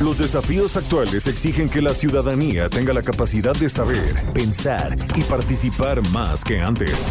[0.00, 6.06] Los desafíos actuales exigen que la ciudadanía tenga la capacidad de saber, pensar y participar
[6.10, 7.10] más que antes.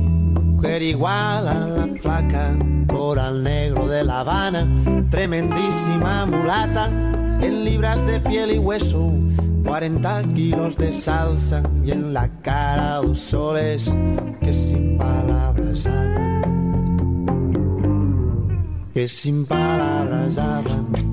[0.61, 4.69] mujer igual a la flaca, coral negro de La Habana,
[5.09, 6.87] tremendísima mulata,
[7.39, 9.11] 100 libras de piel y hueso,
[9.65, 13.91] 40 kilos de salsa y en la cara dos soles
[14.39, 16.41] que sin palabras hablan,
[18.93, 21.11] que sin palabras hablan.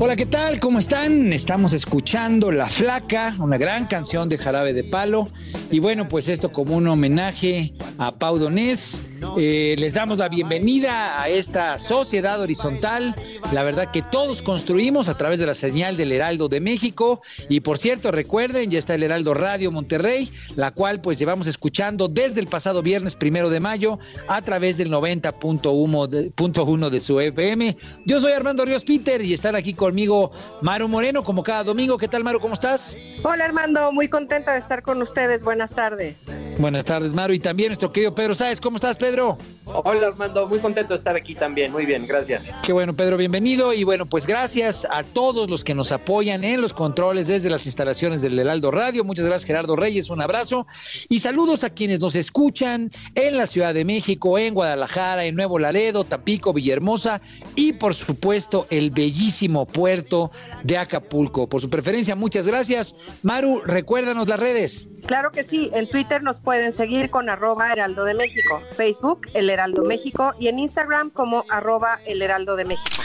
[0.00, 0.60] Hola, ¿qué tal?
[0.60, 1.32] ¿Cómo están?
[1.32, 5.28] Estamos escuchando La Flaca, una gran canción de Jarabe de Palo.
[5.70, 9.00] Y bueno, pues esto como un homenaje a Pau Donés.
[9.36, 13.14] Eh, les damos la bienvenida a esta sociedad horizontal.
[13.52, 17.20] La verdad que todos construimos a través de la señal del Heraldo de México.
[17.48, 22.06] Y por cierto, recuerden, ya está el Heraldo Radio Monterrey, la cual pues llevamos escuchando
[22.06, 27.76] desde el pasado viernes primero de mayo a través del 90.1 de, su FM.
[28.06, 30.30] Yo soy Armando Ríos Peter y están aquí conmigo
[30.62, 31.98] Maru Moreno, como cada domingo.
[31.98, 32.38] ¿Qué tal, Maru?
[32.38, 32.96] ¿Cómo estás?
[33.24, 33.90] Hola, Armando.
[33.90, 35.42] Muy contenta de estar con ustedes.
[35.42, 36.28] Buenas tardes.
[36.58, 37.32] Buenas tardes, Maru.
[37.32, 38.60] Y también nuestro querido Pedro Sáez.
[38.60, 39.23] ¿Cómo estás, Pedro?
[39.66, 42.42] Hola Armando, muy contento de estar aquí también, muy bien, gracias.
[42.62, 43.72] Qué bueno Pedro, bienvenido.
[43.72, 47.64] Y bueno, pues gracias a todos los que nos apoyan en los controles desde las
[47.64, 50.66] instalaciones del Heraldo Radio, muchas gracias Gerardo Reyes, un abrazo.
[51.08, 55.58] Y saludos a quienes nos escuchan en la Ciudad de México, en Guadalajara, en Nuevo
[55.58, 57.22] Laredo, Tapico, Villahermosa
[57.56, 60.30] y por supuesto el bellísimo puerto
[60.62, 61.48] de Acapulco.
[61.48, 62.94] Por su preferencia, muchas gracias.
[63.22, 64.88] Maru, recuérdanos las redes.
[65.06, 69.50] Claro que sí, en Twitter nos pueden seguir con arroba Heraldo de México, Facebook El
[69.50, 73.02] Heraldo México y en Instagram como arroba El Heraldo de México.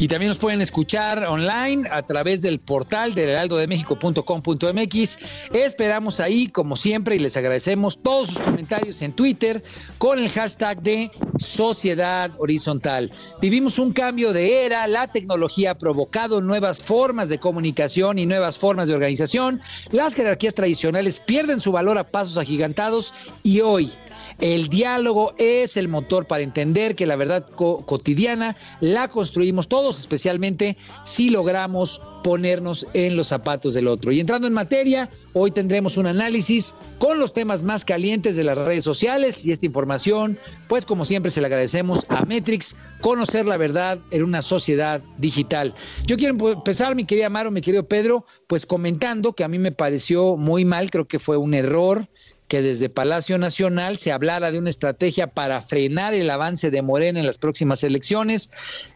[0.00, 5.18] Y también nos pueden escuchar online a través del portal del heraldodemexico.com.mx.
[5.52, 9.62] Esperamos ahí, como siempre, y les agradecemos todos sus comentarios en Twitter
[9.98, 13.12] con el hashtag de Sociedad Horizontal.
[13.42, 18.58] Vivimos un cambio de era, la tecnología ha provocado nuevas formas de comunicación y nuevas
[18.58, 19.60] formas de organización.
[19.90, 23.12] Las jerarquías tradicionales pierden su valor a pasos agigantados
[23.42, 23.92] y hoy
[24.38, 30.76] el diálogo es el motor para entender que la verdad cotidiana la construimos todos, especialmente
[31.04, 34.12] si logramos ponernos en los zapatos del otro.
[34.12, 38.58] Y entrando en materia, hoy tendremos un análisis con los temas más calientes de las
[38.58, 43.56] redes sociales y esta información, pues como siempre se le agradecemos a Metrix, conocer la
[43.56, 45.74] verdad en una sociedad digital.
[46.06, 49.72] Yo quiero empezar, mi querida Maro, mi querido Pedro, pues comentando que a mí me
[49.72, 52.08] pareció muy mal, creo que fue un error
[52.50, 57.20] que desde Palacio Nacional se hablara de una estrategia para frenar el avance de Morena
[57.20, 58.50] en las próximas elecciones.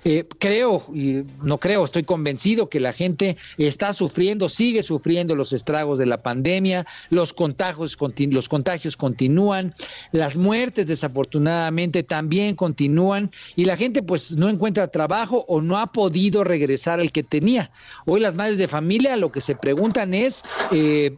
[0.04, 5.52] Eh, creo, y no creo, estoy convencido que la gente está sufriendo, sigue sufriendo los
[5.52, 7.96] estragos de la pandemia, los contagios,
[8.32, 9.72] los contagios continúan,
[10.10, 15.92] las muertes desafortunadamente también continúan y la gente pues no encuentra trabajo o no ha
[15.92, 17.70] podido regresar al que tenía.
[18.04, 21.16] Hoy las madres de familia lo que se preguntan es eh,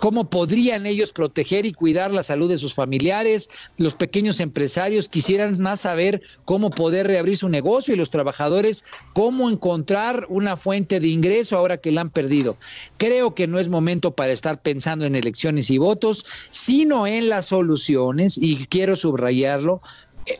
[0.00, 3.48] cómo podrían ellos proteger y cuidar la salud de sus familiares.
[3.76, 9.50] Los pequeños empresarios quisieran más saber cómo poder reabrir su negocio y los trabajadores cómo
[9.50, 12.56] encontrar una fuente de ingreso ahora que la han perdido.
[12.96, 17.46] Creo que no es momento para estar pensando en elecciones y votos, sino en las
[17.46, 19.80] soluciones, y quiero subrayarlo,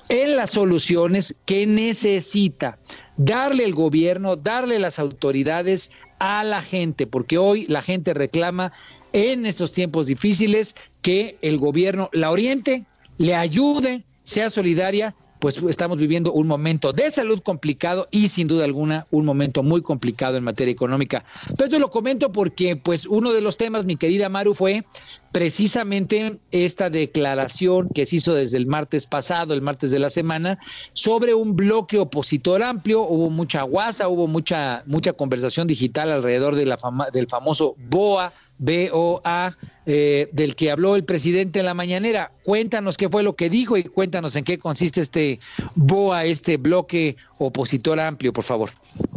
[0.09, 2.79] en las soluciones que necesita
[3.17, 8.73] darle el gobierno, darle las autoridades a la gente, porque hoy la gente reclama
[9.17, 12.85] en estos tiempos difíciles que el gobierno la oriente,
[13.17, 18.65] le ayude, sea solidaria pues estamos viviendo un momento de salud complicado y sin duda
[18.65, 21.25] alguna un momento muy complicado en materia económica.
[21.57, 24.85] Pero yo lo comento porque pues uno de los temas, mi querida Maru, fue
[25.33, 30.59] precisamente esta declaración que se hizo desde el martes pasado, el martes de la semana,
[30.95, 33.03] sobre un bloque opositor amplio.
[33.03, 36.79] Hubo mucha guasa, hubo mucha, mucha conversación digital alrededor de la
[37.13, 39.57] del famoso BOA BOA,
[39.87, 42.33] eh, del que habló el presidente en la mañanera.
[42.45, 45.41] Cuéntanos qué fue lo que dijo y cuéntanos en qué consiste este
[45.75, 48.71] BOA, este bloque opositor amplio, por favor.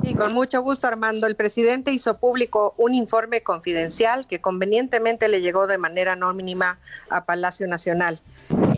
[0.03, 1.27] Y con mucho gusto, Armando.
[1.27, 7.25] El presidente hizo público un informe confidencial que convenientemente le llegó de manera anónima a
[7.25, 8.19] Palacio Nacional.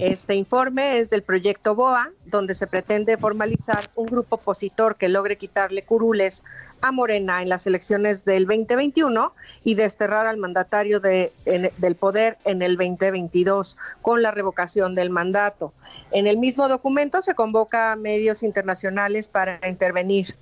[0.02, 5.38] Este informe es del proyecto BOA, donde se pretende formalizar un grupo opositor que logre
[5.38, 6.42] quitarle curules
[6.82, 9.32] a Morena en las elecciones del 2021
[9.64, 15.72] y desterrar al mandatario de, del poder en el 2022 con la revocación del mandato.
[16.10, 20.36] En el mismo documento se convoca a medios internacionales para intervenir.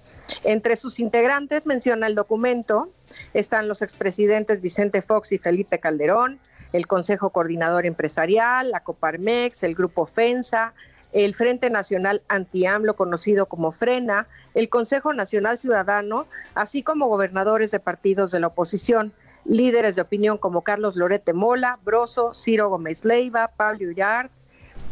[0.45, 2.87] Entre sus integrantes, menciona el documento,
[3.33, 6.39] están los expresidentes Vicente Fox y Felipe Calderón,
[6.73, 10.73] el Consejo Coordinador Empresarial, la Coparmex, el Grupo FENSA,
[11.11, 17.79] el Frente Nacional Anti-AMLO, conocido como FRENA, el Consejo Nacional Ciudadano, así como gobernadores de
[17.79, 19.11] partidos de la oposición,
[19.45, 24.29] líderes de opinión como Carlos Lorete Mola, Broso, Ciro Gómez Leiva, Pablo Ullard,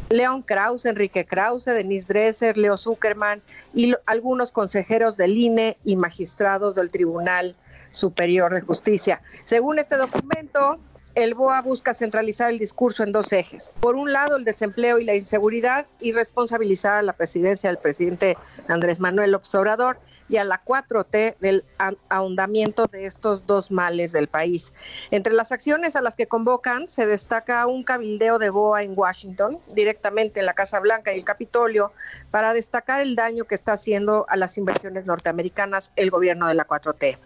[0.10, 3.42] León Krause, Enrique Krause, Denise Dresser, Leo Zuckerman
[3.74, 7.56] y algunos consejeros del INE y magistrados del Tribunal
[7.90, 9.22] Superior de Justicia.
[9.44, 10.80] Según este documento,
[11.18, 13.74] el BOA busca centralizar el discurso en dos ejes.
[13.80, 18.38] Por un lado, el desempleo y la inseguridad y responsabilizar a la presidencia del presidente
[18.68, 19.98] Andrés Manuel López Obrador
[20.30, 21.66] y a la 4T del
[22.10, 24.74] ahondamiento de estos dos males del país.
[25.10, 29.58] Entre las acciones a las que convocan se destaca un cabildeo de BOA en Washington,
[29.74, 31.94] directamente en la Casa Blanca y el Capitolio,
[32.30, 36.68] para destacar el daño que está haciendo a las inversiones norteamericanas el gobierno de la
[36.68, 37.18] 4T.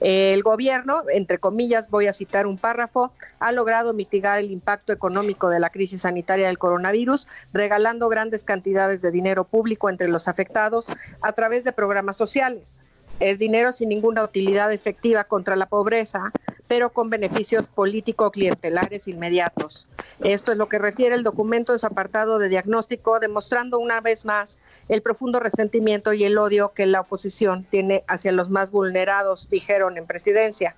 [0.00, 5.48] El gobierno, entre comillas, voy a citar un párrafo, ha logrado mitigar el impacto económico
[5.48, 10.86] de la crisis sanitaria del coronavirus, regalando grandes cantidades de dinero público entre los afectados
[11.20, 12.80] a través de programas sociales.
[13.20, 16.30] Es dinero sin ninguna utilidad efectiva contra la pobreza,
[16.68, 19.88] pero con beneficios político-clientelares inmediatos.
[20.20, 24.24] Esto es lo que refiere el documento de su apartado de diagnóstico, demostrando una vez
[24.26, 29.48] más el profundo resentimiento y el odio que la oposición tiene hacia los más vulnerados,
[29.48, 30.76] dijeron en presidencia.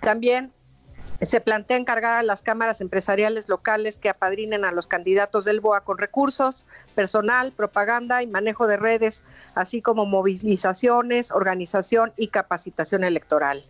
[0.00, 0.52] También
[1.20, 5.82] se plantea encargar a las cámaras empresariales locales que apadrinen a los candidatos del BOA
[5.82, 9.22] con recursos, personal, propaganda y manejo de redes,
[9.54, 13.64] así como movilizaciones, organización y capacitación electoral.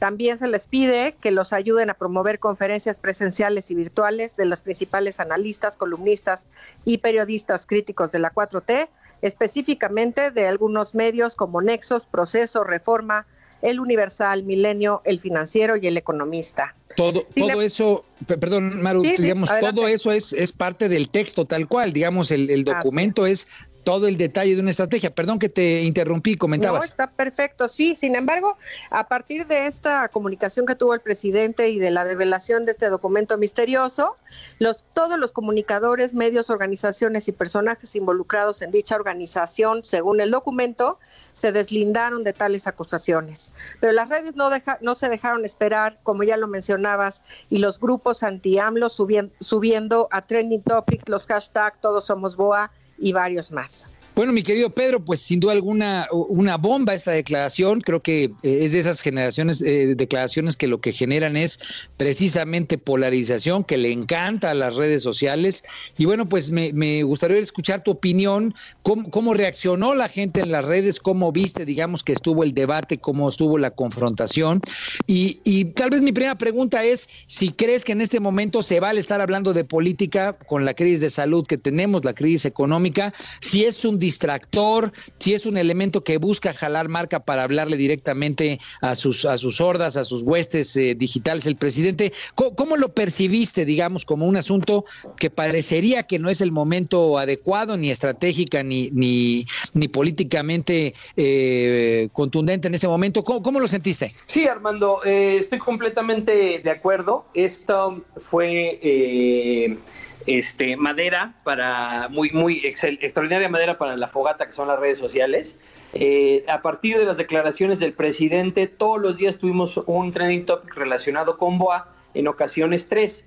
[0.00, 4.62] También se les pide que los ayuden a promover conferencias presenciales y virtuales de los
[4.62, 6.46] principales analistas, columnistas
[6.86, 8.88] y periodistas críticos de la 4T,
[9.20, 13.26] específicamente de algunos medios como Nexos, Proceso, Reforma,
[13.60, 16.74] El Universal, Milenio, El Financiero y El Economista.
[16.96, 21.92] Todo, todo eso, perdón, Maru, digamos, todo eso es, es parte del texto tal cual,
[21.92, 23.48] digamos, el, el documento es
[23.84, 25.14] todo el detalle de una estrategia.
[25.14, 26.80] Perdón que te interrumpí, comentabas.
[26.80, 27.96] No, está perfecto, sí.
[27.96, 28.56] Sin embargo,
[28.90, 32.88] a partir de esta comunicación que tuvo el presidente y de la revelación de este
[32.88, 34.14] documento misterioso,
[34.58, 40.98] los, todos los comunicadores, medios, organizaciones y personajes involucrados en dicha organización, según el documento,
[41.32, 43.52] se deslindaron de tales acusaciones.
[43.80, 47.78] Pero las redes no, deja, no se dejaron esperar, como ya lo mencionabas, y los
[47.78, 53.88] grupos anti-AMLO subiendo, subiendo a trending topic los hashtags Todos Somos Boa y varios más.
[54.14, 57.80] Bueno, mi querido Pedro, pues sin duda alguna una bomba esta declaración.
[57.80, 61.60] Creo que eh, es de esas generaciones, eh, declaraciones que lo que generan es
[61.96, 65.62] precisamente polarización, que le encanta a las redes sociales.
[65.96, 70.98] Y bueno, pues me, gustaría escuchar tu opinión, cómo, reaccionó la gente en las redes,
[70.98, 74.60] cómo viste, digamos, que estuvo el debate, cómo estuvo la confrontación.
[75.06, 78.80] Y, y tal vez mi primera pregunta es si crees que en este momento se
[78.80, 83.14] vale estar hablando de política con la crisis de salud que tenemos, la crisis económica,
[83.40, 88.58] si es un distractor, si es un elemento que busca jalar marca para hablarle directamente
[88.80, 92.12] a sus, a sus hordas, a sus huestes eh, digitales, el presidente.
[92.34, 94.84] ¿Cómo, lo percibiste, digamos, como un asunto
[95.16, 102.08] que parecería que no es el momento adecuado, ni estratégica, ni, ni, ni políticamente eh,
[102.12, 103.22] contundente en ese momento?
[103.24, 104.14] ¿Cómo, lo sentiste?
[104.26, 107.26] Sí, Armando, eh, estoy completamente de acuerdo.
[107.34, 109.78] Esto fue
[110.26, 115.56] este, madera para, muy, muy extraordinaria madera para la fogata que son las redes sociales.
[115.92, 120.74] Eh, a partir de las declaraciones del presidente, todos los días tuvimos un trending topic
[120.74, 123.24] relacionado con BOA, en ocasiones tres.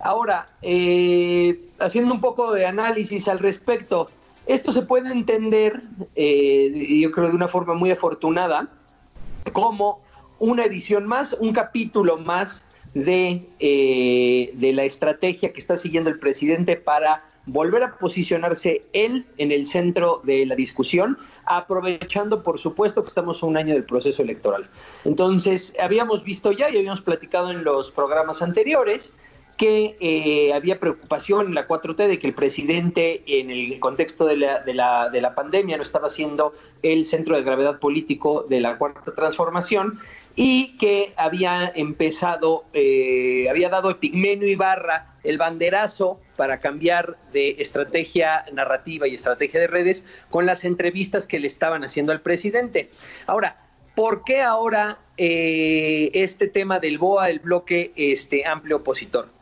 [0.00, 4.08] Ahora, eh, haciendo un poco de análisis al respecto,
[4.48, 5.82] esto se puede entender,
[6.16, 8.68] eh, yo creo de una forma muy afortunada,
[9.52, 10.02] como
[10.38, 12.64] una edición más, un capítulo más
[12.94, 19.26] de, eh, de la estrategia que está siguiendo el presidente para volver a posicionarse él
[19.36, 23.84] en el centro de la discusión, aprovechando, por supuesto, que estamos a un año del
[23.84, 24.68] proceso electoral.
[25.04, 29.12] Entonces, habíamos visto ya y habíamos platicado en los programas anteriores
[29.58, 34.36] que eh, había preocupación en la 4T de que el presidente, en el contexto de
[34.36, 38.60] la, de, la, de la pandemia, no estaba siendo el centro de gravedad político de
[38.60, 39.98] la cuarta transformación
[40.36, 48.44] y que había empezado, eh, había dado Epigmenio Ibarra el banderazo para cambiar de estrategia
[48.52, 52.90] narrativa y estrategia de redes con las entrevistas que le estaban haciendo al presidente.
[53.26, 53.56] Ahora,
[53.96, 59.37] ¿por qué ahora eh, este tema del BOA, el bloque este, amplio opositor?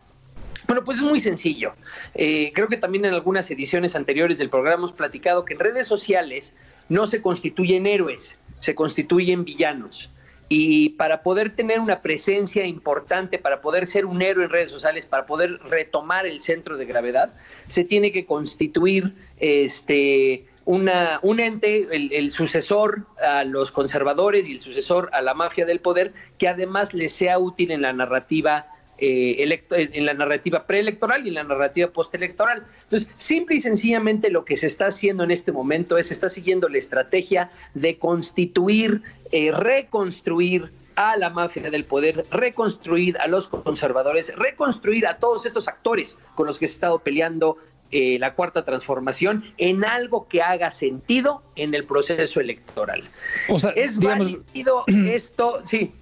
[0.67, 1.75] Bueno, pues es muy sencillo.
[2.15, 5.87] Eh, creo que también en algunas ediciones anteriores del programa hemos platicado que en redes
[5.87, 6.55] sociales
[6.89, 10.11] no se constituyen héroes, se constituyen villanos.
[10.49, 15.05] Y para poder tener una presencia importante, para poder ser un héroe en redes sociales,
[15.05, 17.33] para poder retomar el centro de gravedad,
[17.67, 25.11] se tiene que constituir este, un ente, el, sucesor a los conservadores y el sucesor
[25.13, 28.67] a la mafia del poder, que además le sea útil en la narrativa
[28.99, 32.65] eh, en la narrativa preelectoral y en la narrativa postelectoral.
[32.85, 36.29] Entonces, simple y sencillamente lo que se está haciendo en este momento es, se está
[36.29, 43.49] siguiendo la estrategia de constituir, eh, reconstruir a la mafia del poder, reconstruir a los
[43.49, 47.59] conservadores, reconstruir a todos estos actores con los que se ha estado peleando
[47.93, 53.05] eh, la cuarta transformación en algo que haga sentido en el proceso electoral.
[53.49, 54.39] O sea, es digamos...
[54.87, 55.93] esto, sí.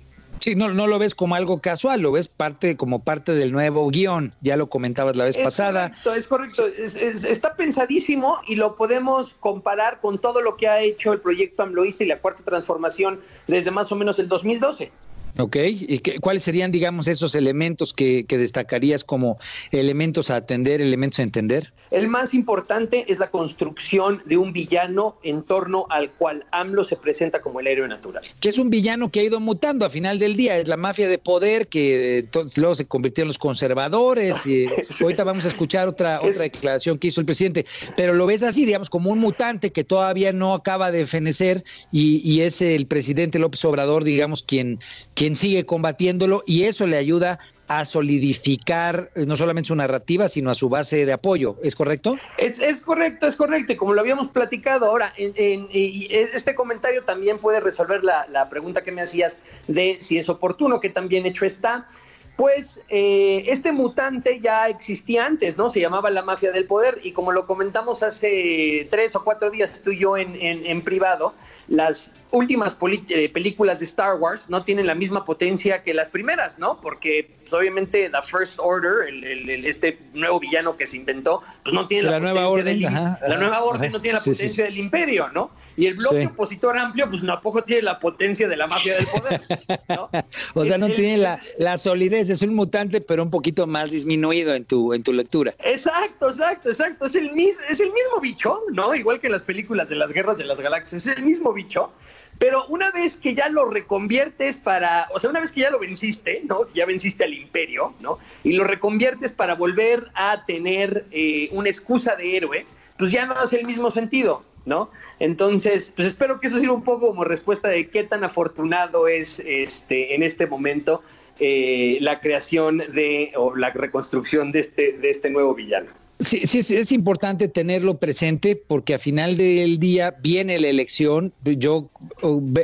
[0.41, 3.89] Sí, no, no lo ves como algo casual, lo ves parte como parte del nuevo
[3.91, 5.91] guion, ya lo comentabas la vez pasada.
[6.03, 11.13] Correcto, es correcto, está pensadísimo y lo podemos comparar con todo lo que ha hecho
[11.13, 14.91] el proyecto AMLOISTA y la cuarta transformación desde más o menos el 2012.
[15.37, 19.37] Ok, ¿y qué, cuáles serían, digamos, esos elementos que, que, destacarías como
[19.73, 21.73] elementos a atender, elementos a entender?
[21.95, 26.97] El más importante es la construcción de un villano en torno al cual AMLO se
[26.97, 28.25] presenta como el héroe natural.
[28.41, 31.07] Que es un villano que ha ido mutando a final del día, es la mafia
[31.07, 34.67] de poder que entonces luego se convirtió en los conservadores y
[35.01, 37.65] ahorita vamos a escuchar otra, otra declaración que hizo el presidente,
[37.97, 42.21] pero lo ves así, digamos, como un mutante que todavía no acaba de fenecer y,
[42.29, 44.81] y es el presidente López Obrador, digamos, quien
[45.15, 50.51] quien sigue combatiéndolo y eso le ayuda a solidificar eh, no solamente su narrativa, sino
[50.51, 51.57] a su base de apoyo.
[51.63, 52.17] ¿Es correcto?
[52.39, 53.73] Es, es correcto, es correcto.
[53.73, 58.49] Y como lo habíamos platicado ahora, en, y este comentario también puede resolver la, la,
[58.49, 61.89] pregunta que me hacías de si es oportuno, que también hecho está.
[62.37, 65.71] Pues eh, este mutante ya existía antes, ¿no?
[65.71, 69.81] Se llamaba la mafia del poder y como lo comentamos hace tres o cuatro días
[69.85, 71.35] tú y yo en, en, en privado,
[71.69, 72.77] las últimas
[73.09, 76.81] eh, películas de Star Wars no tienen la misma potencia que las primeras, ¿no?
[76.81, 81.87] Porque pues, obviamente The First Order, el, este nuevo villano que se inventó, pues no
[81.87, 85.51] tiene la, nueva orden, la nueva orden no tiene la potencia del imperio, ¿no?
[85.77, 89.41] Y el bloque opositor amplio, pues tampoco tiene la potencia de la mafia del poder,
[89.89, 90.09] ¿no?
[90.55, 94.55] o sea, no tiene la, la, solidez, es un mutante, pero un poquito más disminuido
[94.55, 95.55] en tu, en tu lectura.
[95.65, 97.07] Exacto, exacto, exacto.
[97.07, 98.95] Es el, es el mismo bicho, ¿no?
[98.95, 101.93] Igual que en las películas de las guerras de las galaxias, es el mismo bicho,
[102.39, 105.79] pero una vez que ya lo reconviertes para, o sea, una vez que ya lo
[105.79, 106.69] venciste, ¿no?
[106.75, 108.19] Ya venciste al imperio, ¿no?
[108.43, 112.67] Y lo reconviertes para volver a tener eh, una excusa de héroe,
[112.99, 114.91] pues ya no hace el mismo sentido, ¿no?
[115.21, 119.39] Entonces, pues espero que eso sirva un poco como respuesta de qué tan afortunado es
[119.39, 121.03] este en este momento
[121.39, 125.91] eh, la creación de o la reconstrucción de este, de este nuevo villano.
[126.21, 131.33] Sí, sí, es importante tenerlo presente porque a final del día viene la elección.
[131.43, 131.91] Yo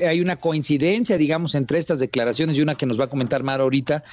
[0.06, 3.64] hay una coincidencia, digamos, entre estas declaraciones y una que nos va a comentar Mara
[3.64, 4.04] ahorita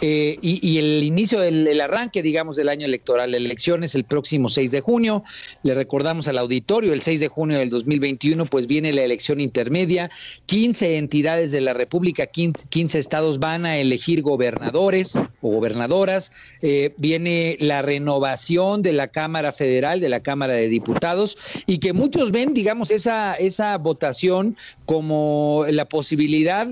[0.00, 3.32] eh, y, el inicio del arranque, digamos, del año electoral.
[3.32, 5.24] La elección es el próximo 6 de junio.
[5.64, 10.08] Le recordamos al auditorio, el 6 de junio del 2021, pues viene la elección intermedia.
[10.46, 16.30] 15 entidades de la República, 15, estados van a elegir gobernadores o gobernadoras.
[16.62, 21.36] Eh, viene la renovación de la Cámara Federal, de la Cámara de Diputados,
[21.66, 26.68] y que muchos ven, digamos, esa, esa votación como la posibilidad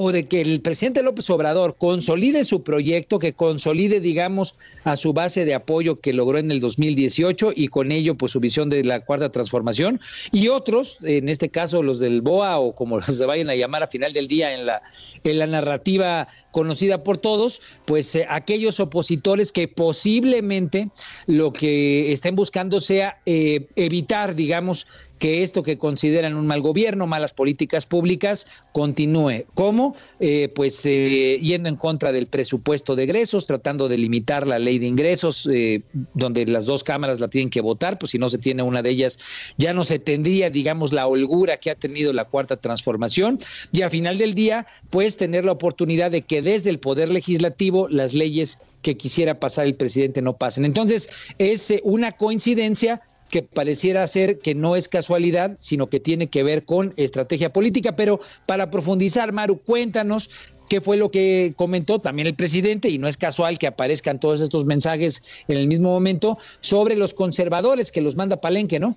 [0.00, 5.12] o de que el presidente López Obrador consolide su proyecto, que consolide, digamos, a su
[5.12, 8.84] base de apoyo que logró en el 2018 y con ello, pues su visión de
[8.84, 10.00] la cuarta transformación,
[10.30, 13.88] y otros, en este caso los del BOA o como se vayan a llamar a
[13.88, 14.82] final del día en la,
[15.24, 20.90] en la narrativa conocida por todos, pues eh, aquellos opositores que posiblemente
[21.26, 24.86] lo que estén buscando sea eh, evitar, digamos,
[25.18, 29.44] que esto que consideran un mal gobierno, malas políticas públicas, continúe.
[29.54, 29.96] ¿Cómo?
[30.20, 34.78] Eh, pues eh, yendo en contra del presupuesto de egresos, tratando de limitar la ley
[34.78, 35.82] de ingresos, eh,
[36.14, 38.90] donde las dos cámaras la tienen que votar, pues si no se tiene una de
[38.90, 39.18] ellas,
[39.56, 43.38] ya no se tendría, digamos, la holgura que ha tenido la cuarta transformación.
[43.72, 47.88] Y a final del día, pues tener la oportunidad de que desde el Poder Legislativo
[47.88, 50.64] las leyes que quisiera pasar el presidente no pasen.
[50.64, 51.08] Entonces,
[51.38, 56.64] es una coincidencia que pareciera ser que no es casualidad, sino que tiene que ver
[56.64, 57.96] con estrategia política.
[57.96, 60.30] Pero para profundizar, Maru, cuéntanos
[60.68, 64.40] qué fue lo que comentó también el presidente, y no es casual que aparezcan todos
[64.40, 68.96] estos mensajes en el mismo momento, sobre los conservadores que los manda Palenque, ¿no?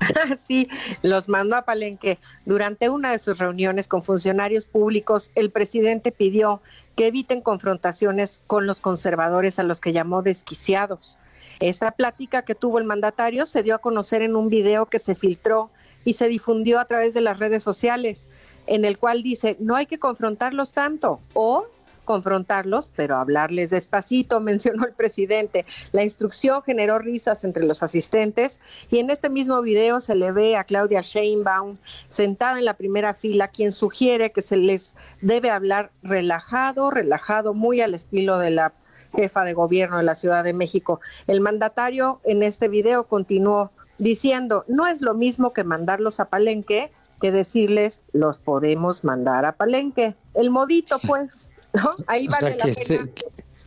[0.38, 0.68] Sí,
[1.02, 2.18] los mandó a Palenque.
[2.44, 6.60] Durante una de sus reuniones con funcionarios públicos, el presidente pidió
[6.96, 11.18] que eviten confrontaciones con los conservadores a los que llamó desquiciados.
[11.60, 15.14] Esta plática que tuvo el mandatario se dio a conocer en un video que se
[15.14, 15.70] filtró
[16.04, 18.28] y se difundió a través de las redes sociales,
[18.66, 21.66] en el cual dice, no hay que confrontarlos tanto o
[22.04, 25.66] confrontarlos, pero hablarles despacito, mencionó el presidente.
[25.92, 28.60] La instrucción generó risas entre los asistentes
[28.90, 33.12] y en este mismo video se le ve a Claudia Sheinbaum sentada en la primera
[33.12, 38.72] fila, quien sugiere que se les debe hablar relajado, relajado, muy al estilo de la
[39.14, 41.00] jefa de gobierno de la Ciudad de México.
[41.26, 46.90] El mandatario en este video continuó diciendo, no es lo mismo que mandarlos a Palenque
[47.20, 50.14] que decirles, los podemos mandar a Palenque.
[50.34, 51.90] El modito, pues, ¿no?
[52.06, 53.08] Ahí vale la pena.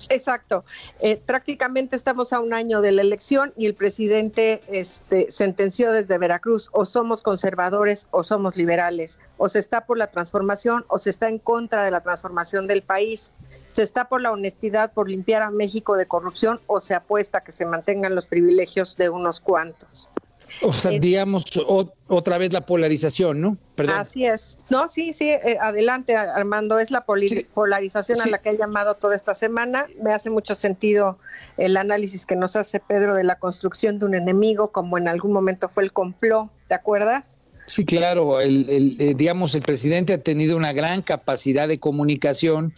[0.08, 0.64] Exacto.
[1.02, 6.18] Eh, prácticamente estamos a un año de la elección y el presidente este, sentenció desde
[6.18, 11.10] Veracruz, o somos conservadores o somos liberales, o se está por la transformación o se
[11.10, 13.34] está en contra de la transformación del país
[13.80, 17.44] se está por la honestidad, por limpiar a México de corrupción o se apuesta a
[17.46, 20.10] que se mantengan los privilegios de unos cuantos.
[20.64, 21.46] O sea, eh, digamos
[22.10, 23.58] otra vez la polarización, ¿no?
[23.88, 24.60] Así es.
[24.70, 29.16] No, sí, sí, eh, adelante Armando, es la polarización a la que he llamado toda
[29.16, 29.86] esta semana.
[30.04, 31.18] Me hace mucho sentido
[31.56, 35.32] el análisis que nos hace Pedro de la construcción de un enemigo, como en algún
[35.32, 37.40] momento fue el complot, ¿te acuerdas?
[37.70, 42.74] Sí, claro, el, eh, digamos, el presidente ha tenido una gran capacidad de comunicación,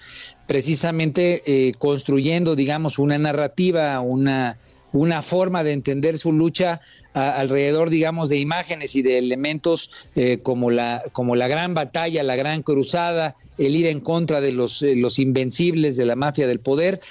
[0.47, 4.57] precisamente eh, construyendo, digamos, una narrativa, una,
[4.91, 6.81] una forma de entender su lucha
[7.13, 12.37] alrededor, digamos, de imágenes y de elementos eh, como, la, como la gran batalla, la
[12.37, 17.01] gran cruzada, el ir en contra de los, los invencibles de la mafia del poder.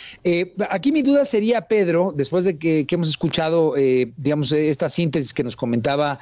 [0.70, 3.74] aquí mi duda sería, Pedro, después de que, que hemos escuchado,
[4.16, 6.18] digamos, esta síntesis que nos comentaba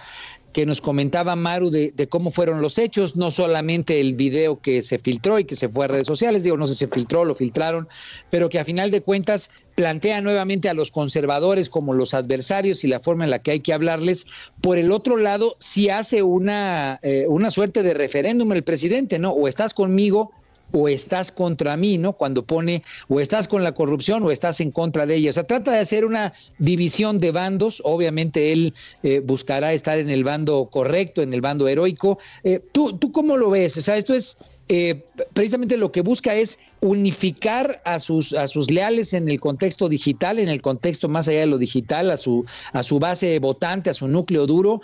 [0.59, 4.99] que nos comentaba Maru de, cómo fueron los hechos, no solamente el video que se
[4.99, 7.37] filtró y que se fue a redes sociales, digo, no sé si se filtró, lo
[7.37, 7.87] filtraron,
[8.29, 12.89] pero que a final de cuentas plantea nuevamente a los conservadores como los adversarios y
[12.89, 14.27] la forma en la que hay que hablarles.
[14.61, 19.31] Por el otro lado, si hace una, eh, una suerte de referéndum el presidente, ¿no?
[19.31, 20.33] O estás conmigo
[20.73, 22.13] o estás contra mí, ¿no?
[22.13, 25.31] Cuando pone o estás con la corrupción o estás en contra de ella.
[25.31, 27.81] O sea, trata de hacer una división de bandos.
[27.85, 32.19] Obviamente él eh, buscará estar en el bando correcto, en el bando heroico.
[32.45, 33.77] Eh, ¿tú, ¿Tú cómo lo ves?
[33.77, 34.39] O sea, esto es
[34.71, 35.03] eh,
[35.33, 40.39] precisamente lo que busca es unificar a sus, a sus leales en el contexto digital,
[40.39, 43.95] en el contexto más allá de lo digital, a su, a su base votante, a
[43.95, 44.83] su núcleo duro.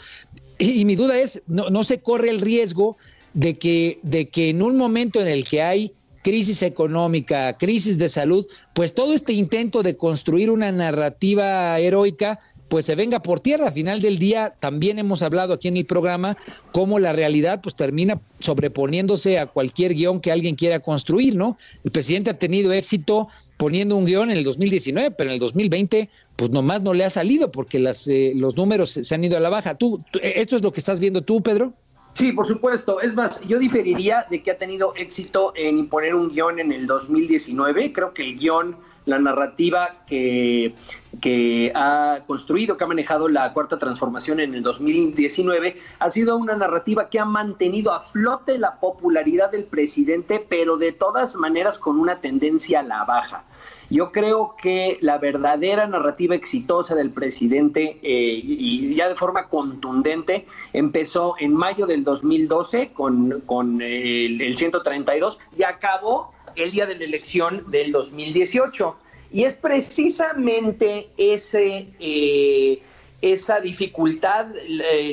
[0.59, 2.97] Y, mi duda es, no, no se corre el riesgo
[3.35, 5.92] de que, de que en un momento en el que hay
[6.23, 12.87] crisis económica, crisis de salud, pues todo este intento de construir una narrativa heroica, pues
[12.87, 13.68] se venga por tierra.
[13.68, 16.38] A final del día, también hemos hablado aquí en el programa
[16.73, 21.59] cómo la realidad pues termina sobreponiéndose a cualquier guion que alguien quiera construir, ¿no?
[21.85, 26.09] El presidente ha tenido éxito poniendo un guion en el 2019, pero en el 2020
[26.37, 29.40] pues nomás no le ha salido porque las, eh, los números se han ido a
[29.40, 29.77] la baja.
[29.77, 31.75] ¿Tú, ¿Esto es lo que estás viendo tú, Pedro?
[32.14, 33.00] Sí, por supuesto.
[33.00, 36.87] Es más, yo diferiría de que ha tenido éxito en imponer un guion en el
[36.87, 37.92] 2019.
[37.92, 40.72] Creo que el guion, la narrativa que,
[41.20, 46.55] que ha construido, que ha manejado la cuarta transformación en el 2019, ha sido una
[46.55, 51.98] narrativa que ha mantenido a flote la popularidad del presidente, pero de todas maneras con
[51.98, 53.42] una tendencia a la baja.
[53.90, 60.47] Yo creo que la verdadera narrativa exitosa del presidente eh, y ya de forma contundente
[60.73, 66.97] empezó en mayo del 2012 con, con el, el 132 y acabó el día de
[66.97, 68.97] la elección del 2018.
[69.33, 71.88] Y es precisamente ese...
[71.99, 72.81] Eh,
[73.23, 74.49] esa dificultad,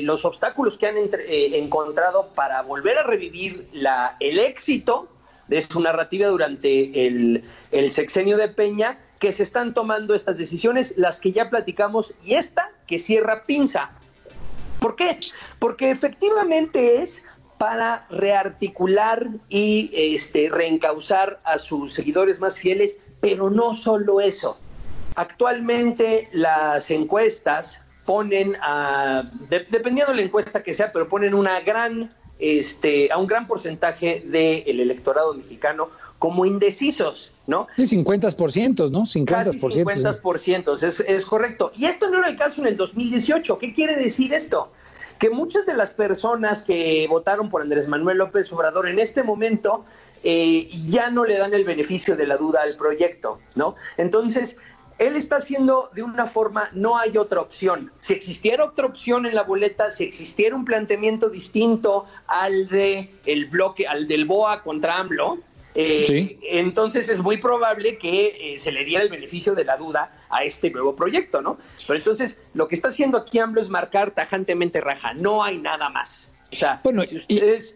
[0.02, 1.08] los obstáculos que han eh,
[1.54, 5.08] encontrado para volver a revivir la, el éxito
[5.52, 10.94] de su narrativa durante el, el, sexenio de Peña, que se están tomando estas decisiones,
[10.96, 13.90] las que ya platicamos, y esta que cierra pinza.
[14.80, 15.18] ¿Por qué?
[15.58, 17.22] Porque efectivamente es
[17.58, 24.58] para rearticular y este, reencauzar a sus seguidores más fieles, pero no solo eso.
[25.14, 29.30] Actualmente las encuestas ponen a,
[29.70, 32.10] dependiendo de la encuesta que sea, pero ponen una gran,
[32.42, 37.68] este, a un gran porcentaje del electorado mexicano como indecisos, ¿no?
[37.76, 39.02] Sí, 50%, ¿no?
[39.02, 39.24] 50%.
[39.24, 41.70] Casi 50%, es, es correcto.
[41.76, 43.58] Y esto no era el caso en el 2018.
[43.58, 44.72] ¿Qué quiere decir esto?
[45.20, 49.84] Que muchas de las personas que votaron por Andrés Manuel López Obrador en este momento
[50.24, 53.76] eh, ya no le dan el beneficio de la duda al proyecto, ¿no?
[53.96, 54.56] Entonces,
[55.02, 57.90] él está haciendo de una forma, no hay otra opción.
[57.98, 63.46] Si existiera otra opción en la boleta, si existiera un planteamiento distinto al de el
[63.46, 65.38] bloque, al del BOA contra AMLO,
[65.74, 70.12] eh, entonces es muy probable que eh, se le diera el beneficio de la duda
[70.28, 71.58] a este nuevo proyecto, ¿no?
[71.86, 75.88] Pero entonces lo que está haciendo aquí AMLO es marcar tajantemente raja, no hay nada
[75.88, 76.30] más.
[76.52, 77.74] O sea, bueno, si ustedes...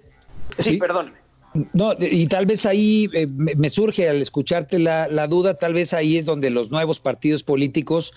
[0.59, 1.26] sí, perdóneme.
[1.73, 5.92] No, y tal vez ahí eh, me surge al escucharte la, la, duda, tal vez
[5.92, 8.12] ahí es donde los nuevos partidos políticos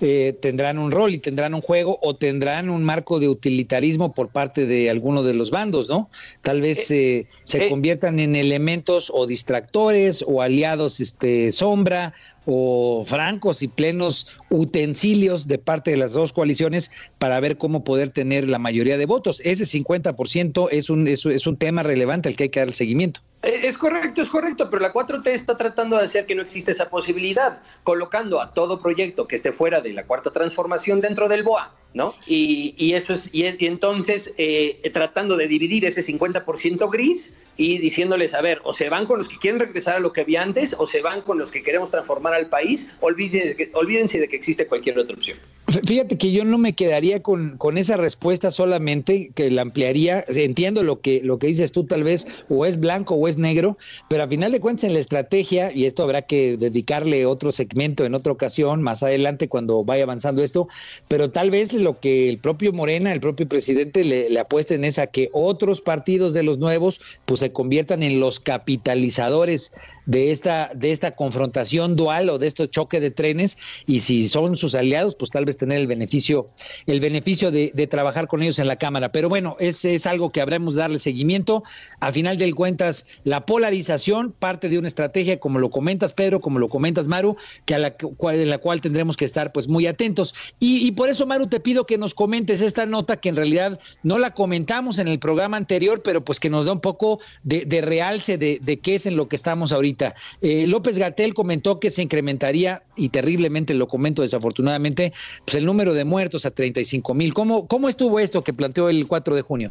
[0.00, 4.28] eh, tendrán un rol y tendrán un juego o tendrán un marco de utilitarismo por
[4.28, 6.10] parte de alguno de los bandos, ¿no?
[6.42, 12.12] Tal vez eh, eh, se conviertan en elementos o distractores o aliados este, sombra
[12.46, 18.10] o francos y plenos utensilios de parte de las dos coaliciones para ver cómo poder
[18.10, 19.40] tener la mayoría de votos.
[19.44, 23.20] Ese 50% es un, es, un tema relevante al que hay que dar el seguimiento.
[23.42, 26.72] Eh, es correcto, es correcto, pero la 4T está tratando de hacer que no existe
[26.72, 31.42] esa posibilidad, colocando a todo proyecto que esté fuera de la cuarta transformación dentro del
[31.42, 31.74] BOA.
[31.94, 32.12] ¿no?
[32.26, 38.40] Y, eso es, y, entonces eh, tratando de dividir ese 50% gris y diciéndoles, a
[38.40, 40.86] ver, o se van con los que quieren regresar a lo que había antes, o
[40.86, 44.98] se van con los que queremos transformar al país, olvídense, olvídense de que existe cualquier
[44.98, 45.38] otra opción.
[45.86, 50.82] Fíjate que yo no me quedaría con, con esa respuesta solamente, que la ampliaría, entiendo
[50.82, 54.24] lo que, lo que dices tú tal vez, o es blanco o es negro, pero
[54.24, 58.14] a final de cuentas en la estrategia, y esto habrá que dedicarle otro segmento en
[58.14, 60.68] otra ocasión, más adelante cuando vaya avanzando esto,
[61.08, 64.84] pero tal vez lo que el propio Morena, el propio presidente le, le apuesta en
[64.84, 69.72] esa que otros partidos de los nuevos pues se conviertan en los capitalizadores
[70.06, 74.56] de esta, de esta confrontación dual o de este choque de trenes y si son
[74.56, 76.46] sus aliados, pues tal vez tener el beneficio,
[76.86, 79.12] el beneficio de, trabajar con ellos en la Cámara.
[79.12, 81.62] Pero bueno, ese es algo que habremos de darle seguimiento.
[82.00, 86.58] A final de cuentas, la polarización parte de una estrategia, como lo comentas, Pedro, como
[86.58, 87.36] lo comentas, Maru,
[87.66, 87.94] que a la,
[88.32, 90.34] en la cual tendremos que estar pues muy atentos.
[90.58, 94.18] Y, por eso, Maru, te pido que nos comentes esta nota que en realidad no
[94.18, 97.80] la comentamos en el programa anterior, pero pues que nos da un poco de, de
[97.82, 99.93] realce de, de qué es en lo que estamos ahorita
[100.40, 105.12] eh, López Gatel comentó que se incrementaría, y terriblemente lo comento desafortunadamente,
[105.44, 107.34] pues el número de muertos a 35 mil.
[107.34, 109.70] ¿Cómo, ¿Cómo estuvo esto que planteó el 4 de junio?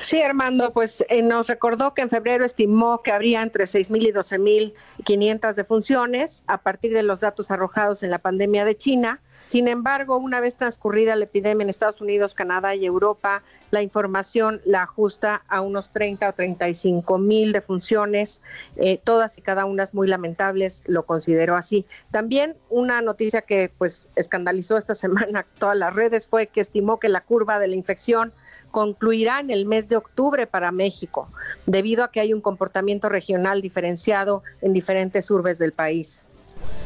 [0.00, 4.06] Sí, Armando, pues eh, nos recordó que en febrero estimó que habría entre 6 mil
[4.06, 8.76] y 12 mil 500 defunciones a partir de los datos arrojados en la pandemia de
[8.76, 9.20] China.
[9.30, 14.60] Sin embargo, una vez transcurrida la epidemia en Estados Unidos, Canadá y Europa, la información
[14.64, 18.42] la ajusta a unos 30 o 35 mil defunciones,
[18.76, 21.84] eh, todas y cada una muy lamentables, lo considero así.
[22.12, 27.08] También una noticia que pues escandalizó esta semana todas las redes fue que estimó que
[27.08, 28.32] la curva de la infección
[28.70, 31.28] concluirá en el mes de octubre para México,
[31.66, 36.24] debido a que hay un comportamiento regional diferenciado en diferentes urbes del país.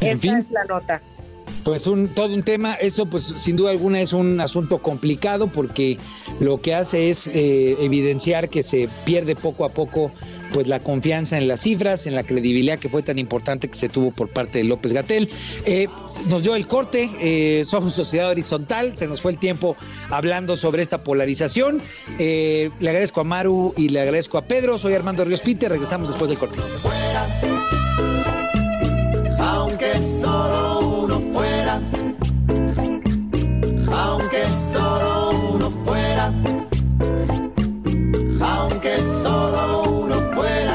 [0.00, 1.02] Esta es la nota.
[1.64, 5.98] Pues un, todo un tema, esto pues sin duda alguna es un asunto complicado porque
[6.38, 10.12] lo que hace es eh, evidenciar que se pierde poco a poco
[10.52, 13.88] pues la confianza en las cifras, en la credibilidad que fue tan importante que se
[13.88, 15.30] tuvo por parte de López Gatel.
[15.64, 15.88] Eh,
[16.28, 19.74] nos dio el corte, eh, somos sociedad horizontal, se nos fue el tiempo
[20.10, 21.80] hablando sobre esta polarización.
[22.18, 26.28] le agradezco a Maru y le agradezco a Pedro, soy Armando Ríos Pite, regresamos después
[26.28, 26.58] del corte.
[29.38, 30.73] Aunque solo
[33.94, 36.32] aunque solo uno fuera,
[38.40, 40.74] aunque solo uno fuera.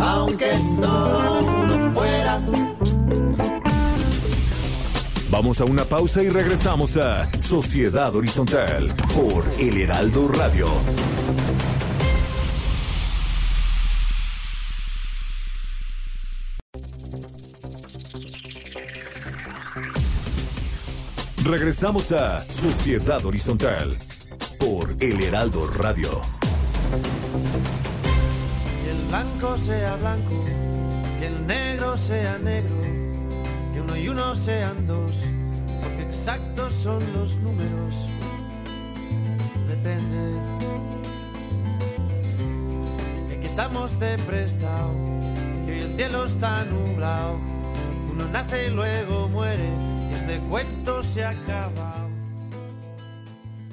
[0.00, 2.40] Aunque solo uno fuera.
[5.30, 10.68] Vamos a una pausa y regresamos a Sociedad Horizontal por El Heraldo Radio.
[21.48, 23.96] Regresamos a Sociedad Horizontal
[24.60, 26.10] por El Heraldo Radio.
[28.84, 30.44] Que el blanco sea blanco,
[31.18, 32.76] que el negro sea negro,
[33.72, 35.10] que uno y uno sean dos,
[35.82, 37.94] porque exactos son los números.
[39.68, 40.38] Depende.
[43.26, 44.92] Que aquí estamos de prestado,
[45.64, 47.40] que hoy el cielo está nublado.
[48.12, 49.70] Uno nace y luego muere,
[50.28, 52.06] este cuento se acaba.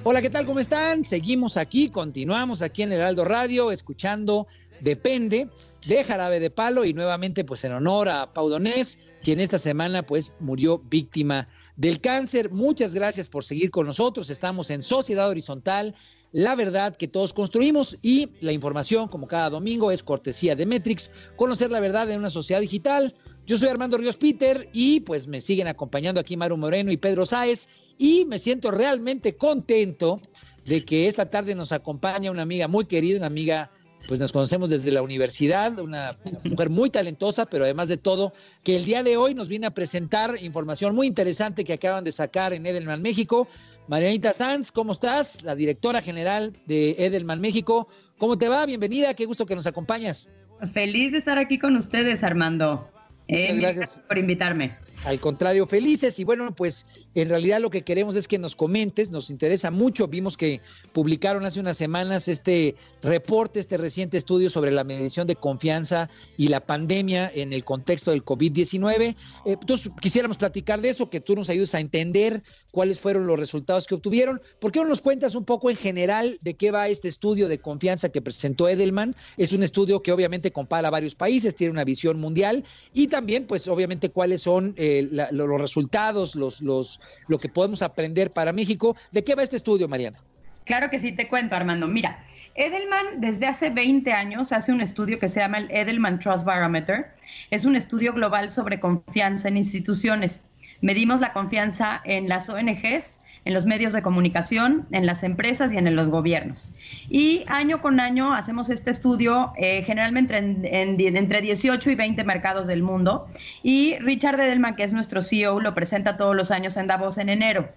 [0.03, 0.45] Hola, ¿qué tal?
[0.45, 1.03] ¿Cómo están?
[1.03, 4.47] Seguimos aquí, continuamos aquí en Heraldo Radio, escuchando
[4.79, 5.49] Depende
[5.85, 10.03] de Jarabe de Palo y nuevamente pues en honor a Pau Donés, quien esta semana
[10.03, 12.51] pues murió víctima del cáncer.
[12.51, 14.29] Muchas gracias por seguir con nosotros.
[14.29, 15.93] Estamos en Sociedad Horizontal,
[16.35, 21.09] la verdad que todos construimos y la información como cada domingo es cortesía de Metrix,
[21.37, 23.15] conocer la verdad en una sociedad digital.
[23.45, 27.25] Yo soy Armando Ríos Peter y pues me siguen acompañando aquí Maru Moreno y Pedro
[27.25, 30.19] Sáez y me siento realmente contento
[30.65, 33.71] de que esta tarde nos acompaña una amiga muy querida, una amiga,
[34.05, 38.75] pues nos conocemos desde la universidad, una mujer muy talentosa, pero además de todo, que
[38.75, 42.51] el día de hoy nos viene a presentar información muy interesante que acaban de sacar
[42.51, 43.47] en Edelman México.
[43.87, 45.43] Marianita Sanz, ¿cómo estás?
[45.43, 47.87] La directora general de Edelman México.
[48.17, 48.65] ¿Cómo te va?
[48.65, 50.29] Bienvenida, qué gusto que nos acompañas.
[50.73, 52.89] Feliz de estar aquí con ustedes, Armando.
[53.27, 54.01] Muchas Eh, gracias.
[54.07, 54.75] por invitarme.
[55.05, 56.17] Al contrario, felices.
[56.17, 60.07] Y bueno, pues en realidad lo que queremos es que nos comentes, nos interesa mucho.
[60.07, 60.61] Vimos que
[60.93, 66.47] publicaron hace unas semanas este reporte, este reciente estudio sobre la medición de confianza y
[66.47, 69.01] la pandemia en el contexto del COVID-19.
[69.01, 69.15] Eh,
[69.45, 72.41] entonces, quisiéramos platicar de eso, que tú nos ayudes a entender
[72.71, 74.41] cuáles fueron los resultados que obtuvieron.
[74.59, 77.59] ¿Por qué no nos cuentas un poco en general de qué va este estudio de
[77.59, 79.15] confianza que presentó Edelman?
[79.37, 83.67] Es un estudio que obviamente compara varios países, tiene una visión mundial y también, pues
[83.67, 88.95] obviamente, cuáles son eh, los resultados, los, los, lo que podemos aprender para México.
[89.11, 90.19] ¿De qué va este estudio, Mariana?
[90.65, 91.87] Claro que sí, te cuento, Armando.
[91.87, 92.23] Mira,
[92.55, 97.13] Edelman desde hace 20 años hace un estudio que se llama el Edelman Trust Barometer.
[97.51, 100.41] Es un estudio global sobre confianza en instituciones.
[100.81, 105.77] Medimos la confianza en las ONGs, en los medios de comunicación, en las empresas y
[105.77, 106.71] en los gobiernos.
[107.09, 112.23] Y año con año hacemos este estudio eh, generalmente en- en- entre 18 y 20
[112.23, 113.27] mercados del mundo.
[113.63, 117.29] Y Richard Edelman, que es nuestro CEO, lo presenta todos los años en Davos en
[117.29, 117.69] enero.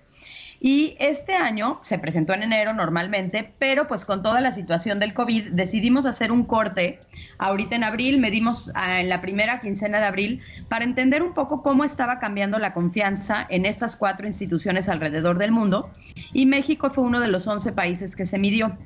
[0.61, 5.15] Y este año se presentó en enero normalmente, pero pues con toda la situación del
[5.15, 6.99] COVID decidimos hacer un corte
[7.39, 11.63] ahorita en abril, medimos ah, en la primera quincena de abril para entender un poco
[11.63, 15.91] cómo estaba cambiando la confianza en estas cuatro instituciones alrededor del mundo
[16.33, 18.77] y México fue uno de los 11 países que se midió.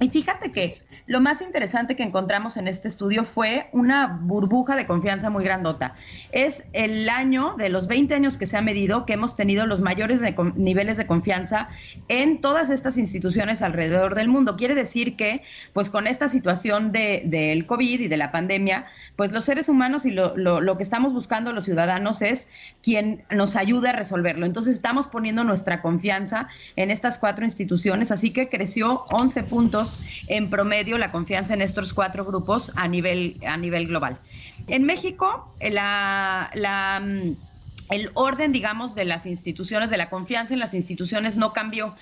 [0.00, 4.86] Y fíjate que lo más interesante que encontramos en este estudio fue una burbuja de
[4.86, 5.94] confianza muy grandota.
[6.32, 9.80] Es el año de los 20 años que se ha medido que hemos tenido los
[9.80, 11.68] mayores de niveles de confianza
[12.08, 14.56] en todas estas instituciones alrededor del mundo.
[14.56, 18.84] Quiere decir que, pues con esta situación de- del COVID y de la pandemia,
[19.16, 22.48] pues los seres humanos y lo, lo- lo que estamos buscando los ciudadanos es
[22.82, 24.44] quien nos ayude a resolverlo.
[24.44, 29.83] Entonces estamos poniendo nuestra confianza en estas cuatro instituciones, así que creció 11 puntos
[30.28, 34.18] en promedio la confianza en estos cuatro grupos a nivel, a nivel global.
[34.66, 37.36] En México, la, la, mm,
[37.90, 41.94] el orden, digamos, de las instituciones, de la confianza en las instituciones no cambió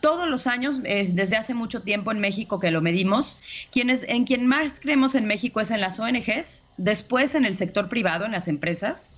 [0.00, 3.38] todos los años, eh, desde hace mucho tiempo en México que lo medimos,
[3.70, 7.88] quienes, en quien más creemos en México es en las ONGs, después en el sector
[7.88, 9.10] privado, en las empresas,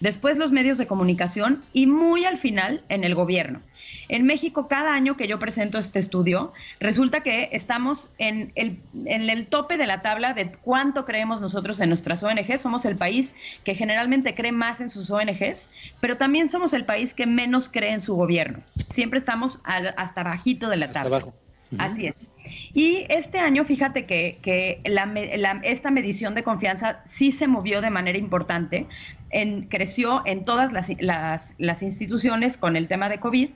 [0.00, 3.60] después los medios de comunicación y muy al final en el gobierno.
[4.08, 9.28] En México, cada año que yo presento este estudio, resulta que estamos en el, en
[9.28, 12.60] el tope de la tabla de cuánto creemos nosotros en nuestras ONGs.
[12.60, 13.34] Somos el país
[13.64, 15.68] que generalmente cree más en sus ONGs,
[16.00, 18.60] pero también somos el país que menos cree en su gobierno.
[18.90, 21.16] Siempre estamos al- hasta bajito de la Hasta tabla.
[21.18, 21.34] abajo.
[21.76, 22.30] Así es.
[22.72, 27.80] Y este año, fíjate que, que la la- esta medición de confianza sí se movió
[27.82, 28.86] de manera importante,
[29.30, 33.50] en- creció en todas las, las- las instituciones con el tema de COVID,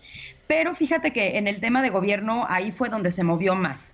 [0.46, 3.91] pero fíjate que en el tema de gobierno ahí fue donde se movió más.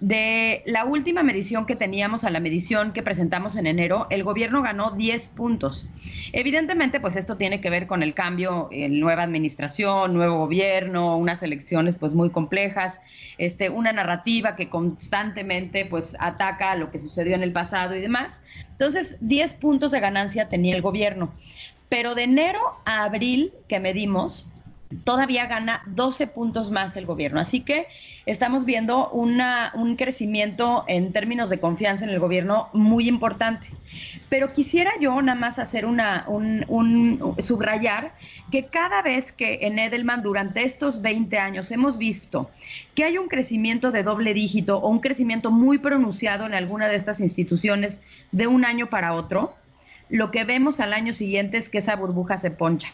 [0.00, 4.60] De la última medición que teníamos a la medición que presentamos en enero, el gobierno
[4.60, 5.88] ganó 10 puntos.
[6.32, 11.42] Evidentemente, pues esto tiene que ver con el cambio en nueva administración, nuevo gobierno, unas
[11.42, 13.00] elecciones pues muy complejas,
[13.38, 18.42] este, una narrativa que constantemente pues ataca lo que sucedió en el pasado y demás.
[18.72, 21.32] Entonces, 10 puntos de ganancia tenía el gobierno.
[21.88, 24.46] Pero de enero a abril que medimos,
[25.04, 27.40] todavía gana 12 puntos más el gobierno.
[27.40, 27.86] Así que
[28.26, 33.68] estamos viendo un crecimiento en términos de confianza en el gobierno muy importante.
[34.28, 38.12] Pero quisiera yo nada más hacer una, un, un, subrayar
[38.50, 42.50] que cada vez que en Edelman durante estos 20 años hemos visto
[42.96, 46.96] que hay un crecimiento de doble dígito o un crecimiento muy pronunciado en alguna de
[46.96, 49.54] estas instituciones de un año para otro,
[50.08, 52.92] lo que vemos al año siguiente es que esa burbuja se poncha.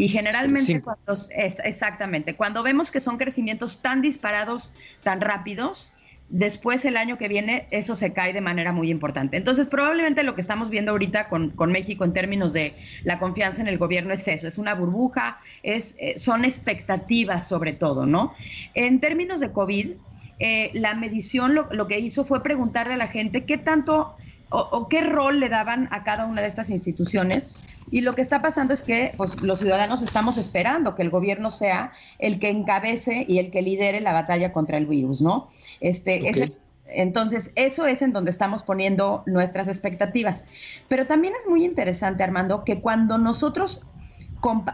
[0.00, 5.92] Y generalmente, cuando, es, exactamente, cuando vemos que son crecimientos tan disparados, tan rápidos,
[6.30, 9.36] después el año que viene eso se cae de manera muy importante.
[9.36, 12.72] Entonces, probablemente lo que estamos viendo ahorita con, con México en términos de
[13.04, 17.74] la confianza en el gobierno es eso, es una burbuja, es, eh, son expectativas sobre
[17.74, 18.32] todo, ¿no?
[18.72, 19.90] En términos de COVID,
[20.38, 24.16] eh, la medición lo, lo, que hizo fue preguntarle a la gente qué tanto
[24.48, 27.52] o, o qué rol le daban a cada una de estas instituciones
[27.90, 31.50] y lo que está pasando es que pues, los ciudadanos estamos esperando que el gobierno
[31.50, 35.48] sea el que encabece y el que lidere la batalla contra el virus, ¿no?
[35.80, 36.56] Este, okay.
[36.86, 40.44] entonces, eso es en donde estamos poniendo nuestras expectativas.
[40.88, 43.82] Pero también es muy interesante, Armando, que cuando nosotros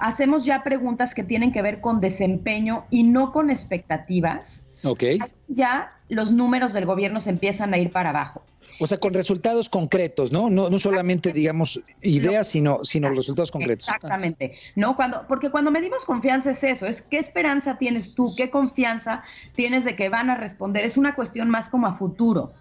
[0.00, 5.18] hacemos ya preguntas que tienen que ver con desempeño y no con expectativas, okay.
[5.48, 8.42] ya los números del gobierno se empiezan a ir para abajo.
[8.78, 10.50] O sea, con resultados concretos, ¿no?
[10.50, 13.88] No, no solamente, digamos, ideas, sino, sino resultados concretos.
[13.88, 14.52] Exactamente.
[14.74, 14.96] ¿No?
[14.96, 19.22] Cuando, porque cuando medimos confianza es eso, es qué esperanza tienes tú, qué confianza
[19.54, 20.84] tienes de que van a responder.
[20.84, 22.52] Es una cuestión más como a futuro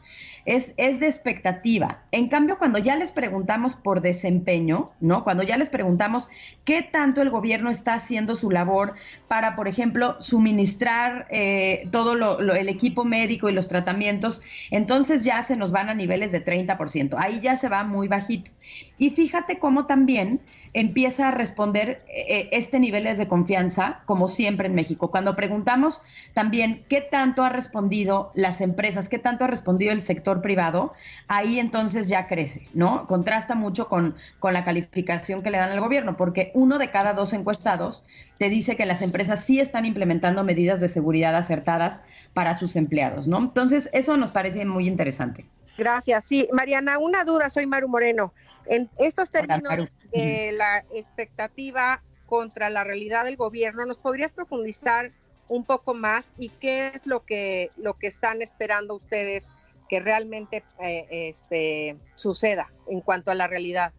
[0.46, 2.04] es, es de expectativa.
[2.12, 5.24] En cambio, cuando ya les preguntamos por desempeño, ¿no?
[5.24, 6.30] Cuando ya les preguntamos
[6.64, 8.94] qué tanto el gobierno está haciendo su labor
[9.28, 15.44] para, por ejemplo, suministrar eh, todo lo, el equipo médico y los tratamientos, entonces ya
[15.44, 17.16] se nos van a niveles de 30%.
[17.18, 18.52] Ahí ya se va muy bajito.
[18.98, 20.42] Y fíjate cómo también
[20.76, 25.10] empieza a responder eh, este niveles de confianza, como siempre en México.
[25.10, 26.02] Cuando preguntamos
[26.34, 30.92] también qué tanto ha respondido las empresas, qué tanto ha respondido el sector privado,
[31.30, 33.08] ahí entonces ya crece, ¿no?
[33.08, 37.14] Contrasta mucho con, con la calificación que le dan al gobierno, porque uno de cada
[37.14, 38.04] dos encuestados
[38.38, 43.30] te dice que las empresas sí están implementando medidas de seguridad acertadas para sus empleados,
[43.30, 43.38] ¿no?
[43.38, 45.46] Entonces, eso nos parece muy interesante.
[45.78, 46.26] Gracias.
[46.26, 48.34] Sí, Mariana, una duda, soy Maru Moreno.
[48.68, 55.12] En estos términos de la expectativa contra la realidad del gobierno, ¿nos podrías profundizar
[55.48, 59.52] un poco más y qué es lo que, lo que están esperando ustedes
[59.88, 63.94] que realmente eh, este, suceda en cuanto a la realidad?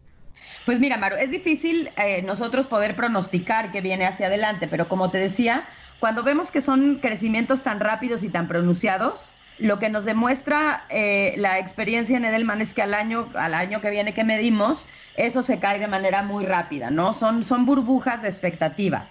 [0.65, 5.09] Pues mira, Maru, es difícil eh, nosotros poder pronosticar qué viene hacia adelante, pero como
[5.09, 5.63] te decía,
[5.99, 11.33] cuando vemos que son crecimientos tan rápidos y tan pronunciados, lo que nos demuestra eh,
[11.37, 15.41] la experiencia en Edelman es que al año, al año que viene que medimos, eso
[15.41, 17.13] se cae de manera muy rápida, ¿no?
[17.13, 19.07] Son, son burbujas de expectativa.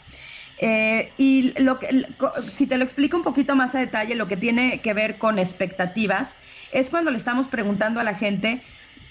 [0.58, 2.06] Eh, y lo que,
[2.52, 5.38] si te lo explico un poquito más a detalle, lo que tiene que ver con
[5.38, 6.38] expectativas
[6.72, 8.62] es cuando le estamos preguntando a la gente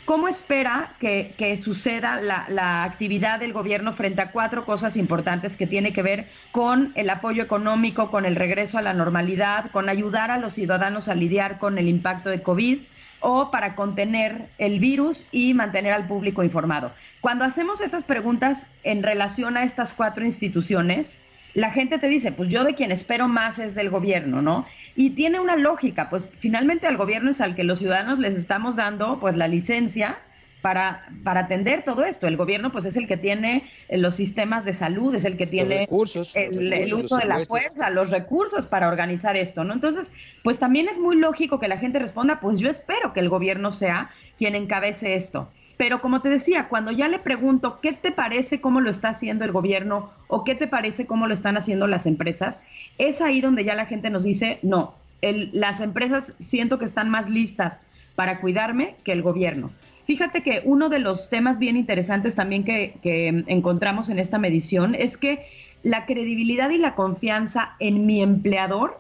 [0.05, 5.65] ¿Cómo espera que, suceda la, la, actividad del gobierno frente a cuatro cosas importantes que
[5.65, 10.29] tiene que ver con el apoyo económico, con el regreso a la normalidad, con ayudar
[10.29, 12.81] a los ciudadanos a lidiar con el impacto de COVID
[13.19, 16.91] o para contener el virus y mantener al público informado?
[17.19, 21.19] Cuando hacemos esas preguntas en relación a estas cuatro instituciones,
[21.55, 24.67] la gente te dice, pues yo de quien espero más es del gobierno, ¿no?
[24.95, 28.75] Y tiene una lógica, pues finalmente al gobierno es al que los ciudadanos les estamos
[28.75, 30.19] dando pues la licencia
[30.65, 32.27] para, para atender todo esto.
[32.27, 35.45] El gobierno pues es el que tiene eh, los sistemas de salud, es el que
[35.45, 39.73] tiene recursos, el, el, uso de la fuerza, los recursos para organizar esto, ¿no?
[39.73, 40.11] Entonces,
[40.43, 43.71] pues también es muy lógico que la gente responda, pues yo espero que el gobierno
[43.71, 45.51] sea quien encabece esto.
[45.77, 49.43] Pero como te decía, cuando ya le pregunto qué te parece cómo lo está haciendo
[49.43, 52.63] el gobierno o qué te parece cómo lo están haciendo las empresas,
[52.97, 57.29] es ahí donde ya la gente nos dice, no, las empresas siento que están más
[57.29, 57.85] listas
[58.15, 59.71] para cuidarme que el gobierno.
[60.05, 64.95] Fíjate que uno de los temas bien interesantes también que, que encontramos en esta medición
[64.95, 65.45] es que
[65.83, 68.95] la credibilidad y la confianza en mi empleador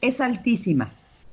[0.00, 0.90] es altísima.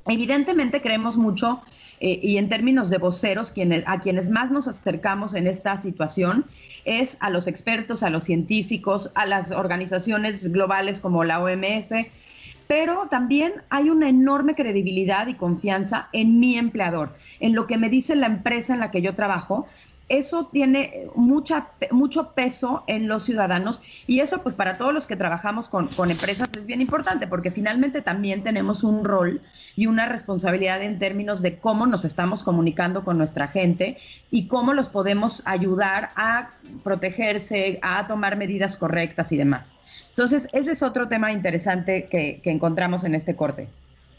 [0.08, 1.62] Evidentemente creemos mucho
[2.06, 3.52] eh, y en términos de voceros,
[3.88, 6.46] a quienes más nos acercamos en esta situación
[6.86, 11.96] es a los expertos, a los científicos, a las organizaciones globales como la OMS,
[12.68, 17.90] pero también hay una enorme credibilidad y confianza en mi empleador, en lo que me
[17.90, 19.68] dice la empresa en la que yo trabajo,
[20.08, 25.16] eso tiene mucha, mucho peso en los ciudadanos y eso pues para todos los que
[25.16, 29.42] trabajamos con, con, empresas es bien importante porque finalmente también tenemos un rol
[29.76, 33.98] y una responsabilidad en términos de cómo nos estamos comunicando con nuestra gente
[34.30, 36.52] y cómo los podemos ayudar a
[36.84, 39.74] protegerse, a tomar medidas correctas y demás.
[40.10, 43.68] Entonces, ese es otro tema interesante que, que encontramos en este corte.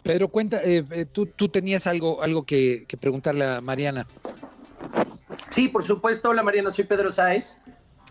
[0.02, 4.06] Pedro, cuenta, eh, eh tú, tú, tenías algo, algo que, que preguntarle a Mariana.
[5.50, 6.30] Sí, por supuesto.
[6.30, 7.60] Hola Mariana, soy Pedro Sáez.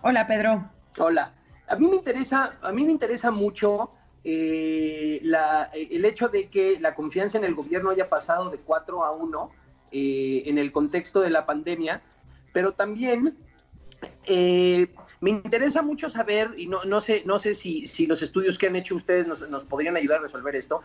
[0.02, 0.70] Hola Pedro.
[0.98, 1.34] Hola.
[1.68, 3.90] A mí me interesa, a mí me interesa mucho
[4.24, 9.04] eh, la, el hecho de que la confianza en el gobierno haya pasado de 4
[9.04, 9.50] a 1
[9.92, 12.02] eh, en el contexto de la pandemia,
[12.52, 13.38] pero también
[14.26, 14.88] eh,
[15.22, 18.68] me interesa mucho saber, y no, no sé, no sé si, si, los estudios que
[18.68, 20.82] han hecho ustedes nos, nos podrían ayudar a resolver esto,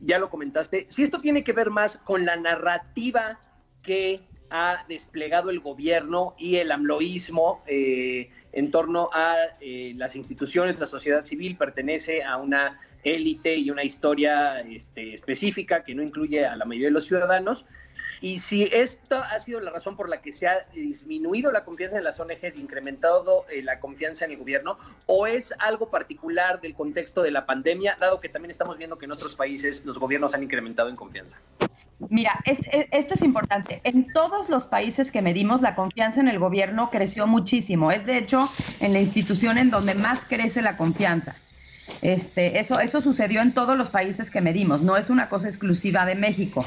[0.00, 3.38] ya lo comentaste, si esto tiene que ver más con la narrativa
[3.82, 4.20] que
[4.52, 10.84] ha desplegado el gobierno y el amloísmo eh, en torno a eh, las instituciones, la
[10.84, 16.54] sociedad civil pertenece a una élite y una historia este, específica que no incluye a
[16.54, 17.64] la mayoría de los ciudadanos.
[18.20, 21.96] Y si esta ha sido la razón por la que se ha disminuido la confianza
[21.96, 26.74] en las ONGs, incrementado eh, la confianza en el gobierno, o es algo particular del
[26.74, 30.34] contexto de la pandemia, dado que también estamos viendo que en otros países los gobiernos
[30.34, 31.38] han incrementado en confianza.
[32.08, 33.80] Mira, es, es, esto es importante.
[33.84, 37.90] En todos los países que medimos, la confianza en el gobierno creció muchísimo.
[37.90, 38.50] Es de hecho
[38.80, 41.34] en la institución en donde más crece la confianza.
[42.00, 46.06] Este, eso, eso sucedió en todos los países que medimos, no es una cosa exclusiva
[46.06, 46.64] de México.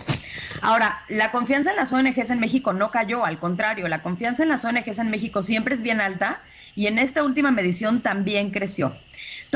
[0.62, 4.50] Ahora, la confianza en las ONGs en México no cayó, al contrario, la confianza en
[4.50, 6.40] las ONGs en México siempre es bien alta
[6.76, 8.96] y en esta última medición también creció.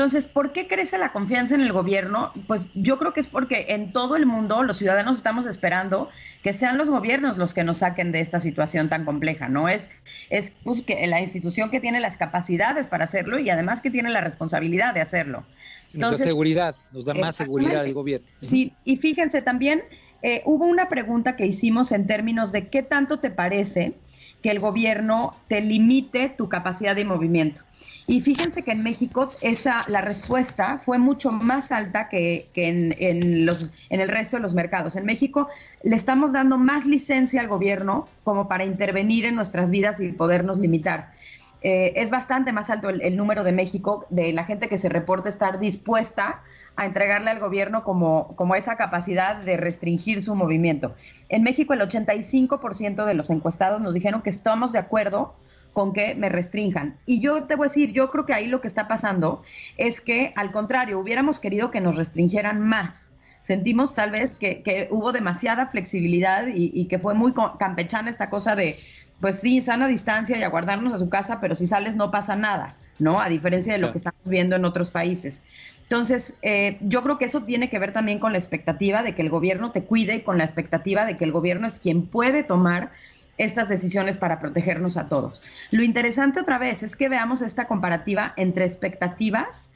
[0.00, 2.32] Entonces, ¿por qué crece la confianza en el gobierno?
[2.46, 6.08] Pues yo creo que es porque en todo el mundo los ciudadanos estamos esperando
[6.42, 9.68] que sean los gobiernos los que nos saquen de esta situación tan compleja, ¿no?
[9.68, 9.90] Es,
[10.30, 14.08] es pues, que la institución que tiene las capacidades para hacerlo y además que tiene
[14.08, 15.44] la responsabilidad de hacerlo.
[15.92, 18.26] Entonces, nos da seguridad, nos da más seguridad el gobierno.
[18.38, 19.82] Sí, y fíjense también,
[20.22, 23.92] eh, hubo una pregunta que hicimos en términos de qué tanto te parece
[24.42, 27.62] que el gobierno te limite tu capacidad de movimiento.
[28.06, 32.96] Y fíjense que en México esa, la respuesta fue mucho más alta que, que en,
[32.98, 34.96] en, los, en el resto de los mercados.
[34.96, 35.48] En México
[35.84, 40.58] le estamos dando más licencia al gobierno como para intervenir en nuestras vidas y podernos
[40.58, 41.12] limitar.
[41.62, 44.88] Eh, es bastante más alto el, el, número de México, de la gente que se
[44.88, 46.42] reporta estar dispuesta
[46.76, 50.94] a entregarle al gobierno como, como esa capacidad de restringir su movimiento.
[51.28, 55.34] En México el 85% de los encuestados nos dijeron que estamos de acuerdo
[55.72, 56.96] con que me restrinjan.
[57.06, 59.42] Y yo te voy a decir, yo creo que ahí lo que está pasando
[59.76, 63.12] es que, al contrario, hubiéramos querido que nos restringieran más.
[63.42, 68.30] Sentimos tal vez que, que hubo demasiada flexibilidad y, y, que fue muy campechana esta
[68.30, 68.76] cosa de,
[69.20, 72.76] pues sí, sana distancia y aguardarnos a su casa, pero si sales no pasa nada,
[72.98, 73.20] ¿no?
[73.20, 75.42] A diferencia de lo que estamos viendo en otros países.
[75.90, 79.22] Entonces, eh, yo creo que eso tiene que ver también con la expectativa de que
[79.22, 82.44] el gobierno te cuide y con la expectativa de que el gobierno es quien puede
[82.44, 82.92] tomar
[83.38, 85.42] estas decisiones para protegernos a todos.
[85.72, 89.72] Lo interesante otra vez es que veamos esta comparativa entre expectativas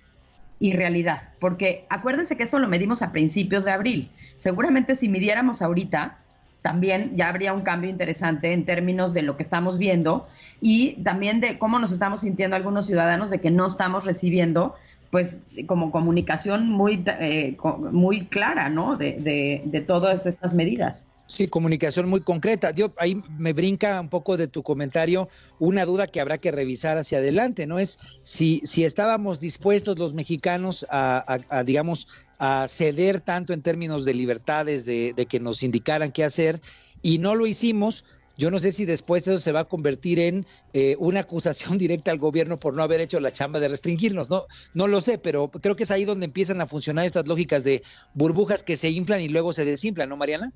[0.60, 4.08] y realidad, porque acuérdense que eso lo medimos a principios de abril.
[4.36, 6.18] Seguramente si midiéramos ahorita,
[6.62, 10.28] también ya habría un cambio interesante en términos de lo que estamos viendo
[10.60, 14.76] y también de cómo nos estamos sintiendo algunos ciudadanos de que no estamos recibiendo
[15.14, 15.36] pues
[15.68, 17.56] como comunicación muy, eh,
[17.92, 18.96] muy clara, ¿no?
[18.96, 21.06] De, de, todas estas medidas.
[21.28, 22.72] Sí, comunicación muy concreta.
[22.72, 25.28] Yo, ahí me brinca un poco de tu comentario
[25.60, 27.78] una duda que habrá que revisar hacia adelante, ¿no?
[27.78, 32.08] Es si, si estábamos dispuestos los mexicanos a, digamos,
[32.40, 36.60] a ceder tanto en términos de libertades, de, de que nos indicaran qué hacer,
[37.02, 38.04] y no lo hicimos,
[38.36, 42.10] yo no sé si después eso se va a convertir en eh, una acusación directa
[42.10, 44.30] al gobierno por no haber hecho la chamba de restringirnos.
[44.30, 47.64] No, no lo sé, pero creo que es ahí donde empiezan a funcionar estas lógicas
[47.64, 47.82] de
[48.14, 50.52] burbujas que se inflan y luego se desinflan, ¿no, Mariana?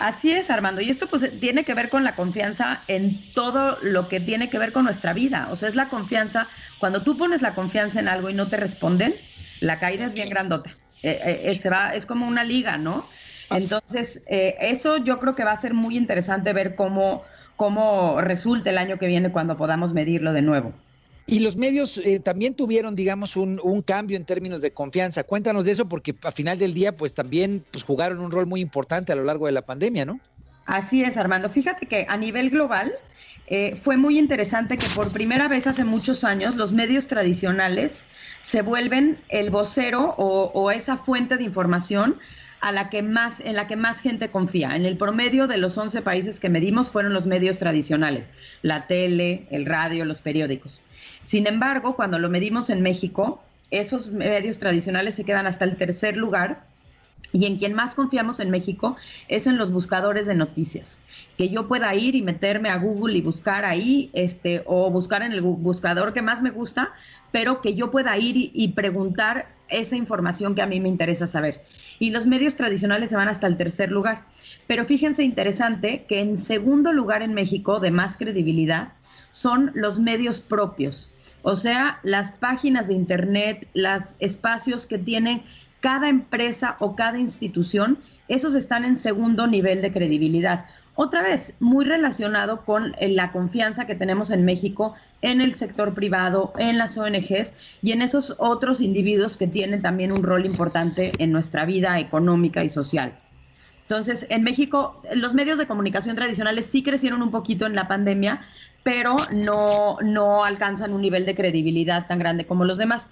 [0.00, 0.80] Así es, Armando.
[0.80, 4.58] Y esto pues tiene que ver con la confianza en todo lo que tiene que
[4.58, 5.48] ver con nuestra vida.
[5.50, 6.48] O sea, es la confianza.
[6.78, 9.14] Cuando tú pones la confianza en algo y no te responden,
[9.60, 10.76] la caída es bien grandota.
[11.02, 13.08] Eh, eh, se va, es como una liga, ¿no?
[13.56, 17.22] Entonces, eh, eso yo creo que va a ser muy interesante ver cómo,
[17.56, 20.72] cómo resulta el año que viene cuando podamos medirlo de nuevo.
[21.26, 25.22] Y los medios eh, también tuvieron, digamos, un, un, cambio en términos de confianza.
[25.22, 28.60] Cuéntanos de eso, porque a final del día, pues también pues, jugaron un rol muy
[28.60, 30.18] importante a lo largo de la pandemia, ¿no?
[30.66, 31.48] Así es, Armando.
[31.48, 32.92] Fíjate que a nivel global,
[33.46, 38.04] eh, fue muy interesante que por primera vez hace muchos años los medios tradicionales
[38.40, 42.16] se vuelven el vocero o, esa fuente de información
[42.62, 44.76] a la que más, en la que más gente confía.
[44.76, 48.32] En el promedio de los 11 países que medimos fueron los medios tradicionales,
[48.62, 50.82] la tele, el radio, los periódicos.
[51.22, 56.16] Sin embargo, cuando lo medimos en México, esos medios tradicionales se quedan hasta el tercer
[56.16, 56.62] lugar
[57.32, 58.96] y en quien más confiamos en México
[59.28, 61.00] es en los buscadores de noticias.
[61.38, 65.32] Que yo pueda ir y meterme a Google y buscar ahí, este, o buscar en
[65.32, 66.90] el buscador que más me gusta,
[67.32, 71.62] pero que yo pueda ir y, preguntar esa información que a mí me interesa saber.
[71.98, 74.22] Y los medios tradicionales se van hasta el tercer lugar.
[74.66, 78.92] Pero fíjense interesante que en segundo lugar en México, de más credibilidad,
[79.28, 81.12] son los medios propios.
[81.42, 85.42] O sea, las páginas de Internet, los espacios que tienen
[85.80, 90.66] cada empresa o cada institución, esos están en segundo nivel de credibilidad.
[90.94, 95.94] Otra vez, muy relacionado con eh, la confianza que tenemos en México en el sector
[95.94, 101.14] privado, en las ONGs y en esos otros individuos que tienen también un rol importante
[101.18, 103.14] en nuestra vida económica y social.
[103.82, 108.40] Entonces, en México, los medios de comunicación tradicionales sí crecieron un poquito en la pandemia,
[108.82, 113.08] pero no, no alcanzan un nivel de credibilidad tan grande como los demás.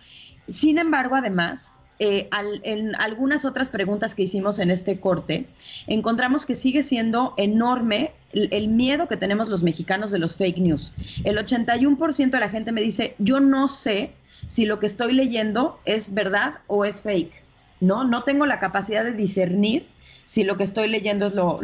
[0.49, 1.73] Sin embargo, además,
[2.03, 2.31] eh,
[2.63, 5.45] en algunas otras preguntas que hicimos en este corte,
[5.87, 10.95] encontramos que sigue siendo enorme el, miedo que tenemos los mexicanos de los fake news.
[11.25, 14.13] El 81% de la gente me dice, yo no sé
[14.49, 17.35] si lo que estoy leyendo es verdad o es fake.
[17.83, 19.87] No, no tengo la capacidad de discernir
[20.25, 21.61] si lo que estoy leyendo es lo,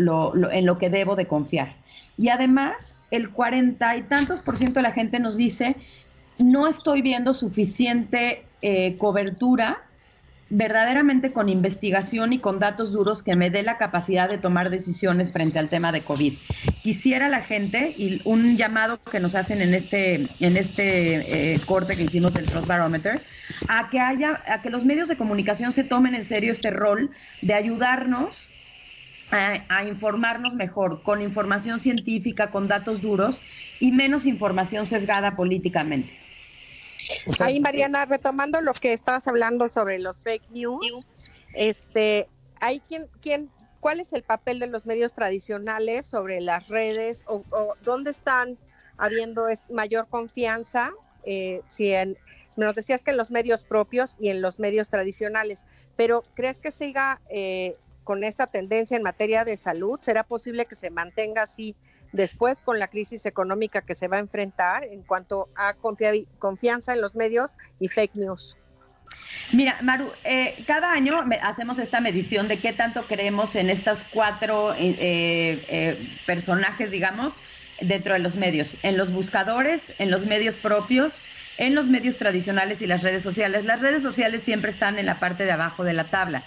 [0.53, 1.77] en lo que debo de confiar.
[2.19, 5.77] Y además, el cuarenta y tantos por ciento de la gente nos dice,
[6.39, 9.83] no estoy viendo suficiente eh, cobertura
[10.49, 15.33] verdaderamente con investigación y con datos duros que me dé la capacidad de tomar decisiones
[15.33, 16.35] frente al tema de COVID.
[16.83, 21.97] Quisiera la gente, y un llamado que nos hacen en este, en este eh, corte
[21.97, 23.21] que hicimos del Trust Barometer,
[23.69, 27.11] a que haya, a que los medios de comunicación se tomen en serio este rol
[27.43, 28.53] de ayudarnos
[29.33, 33.41] a, a informarnos mejor, con información científica, con datos duros
[33.81, 36.26] y menos información sesgada políticamente.
[37.41, 41.07] Ahí, Mariana, retomando lo que estabas hablando sobre los fake news,
[41.55, 42.27] este,
[42.61, 43.51] hay quien, quién,
[43.81, 47.45] ¿cuál es el papel de los medios tradicionales sobre las redes o,
[47.83, 48.59] dónde están
[48.97, 50.93] habiendo mayor confianza?
[51.25, 52.17] Eh, si en,
[52.57, 55.65] nos decías que en los medios propios y en los medios tradicionales,
[55.97, 60.01] pero ¿crees que siga eh, con esta tendencia en materia de salud?
[60.01, 61.77] ¿Será posible que se mantenga así
[62.13, 65.75] después con la crisis económica que se va a enfrentar en cuanto a
[66.39, 68.57] confianza en los medios y fake news.
[69.53, 74.75] Mira, Maru, eh, cada año hacemos esta medición de qué tanto creemos en estos cuatro
[74.75, 77.35] eh, eh, personajes, digamos,
[77.81, 81.23] dentro de los medios, en los buscadores, en los medios propios,
[81.59, 83.65] en los medios tradicionales y las redes sociales.
[83.65, 86.43] Las redes sociales siempre están en la parte de abajo de la tabla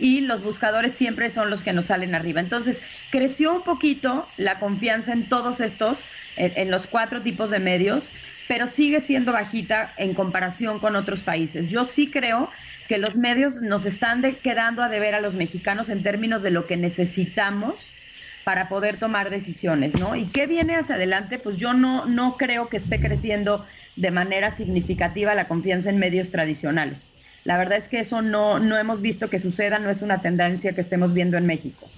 [0.00, 2.40] y los buscadores siempre son los que nos salen arriba.
[2.40, 6.04] Entonces, creció un poquito la confianza en todos estos,
[6.36, 8.10] en, los cuatro tipos de medios,
[8.48, 11.68] pero sigue siendo bajita en comparación con otros países.
[11.68, 12.50] Yo sí creo
[12.88, 16.66] que los medios nos están quedando a deber a los mexicanos en términos de lo
[16.66, 17.92] que necesitamos
[18.42, 20.16] para poder tomar decisiones, ¿no?
[20.16, 21.38] ¿Y qué viene hacia adelante?
[21.38, 26.30] Pues yo no, no creo que esté creciendo de manera significativa la confianza en medios
[26.30, 27.12] tradicionales.
[27.44, 30.74] La verdad es que eso no, no hemos visto que suceda, no es una tendencia
[30.74, 31.88] que estemos viendo en México.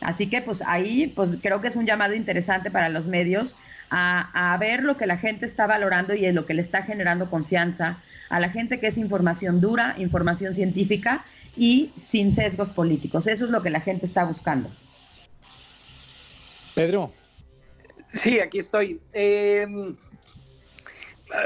[0.00, 3.56] Así que pues ahí pues creo que es un llamado interesante para los medios
[3.90, 6.82] a, a, ver lo que la gente está valorando y es lo que le está
[6.82, 11.24] generando confianza a la gente que es información dura, información científica
[11.56, 13.26] y sin sesgos políticos.
[13.26, 14.70] Eso es lo que la gente está buscando.
[16.74, 17.12] Pedro.
[18.12, 19.00] Sí, aquí estoy.
[19.12, 19.66] Eh,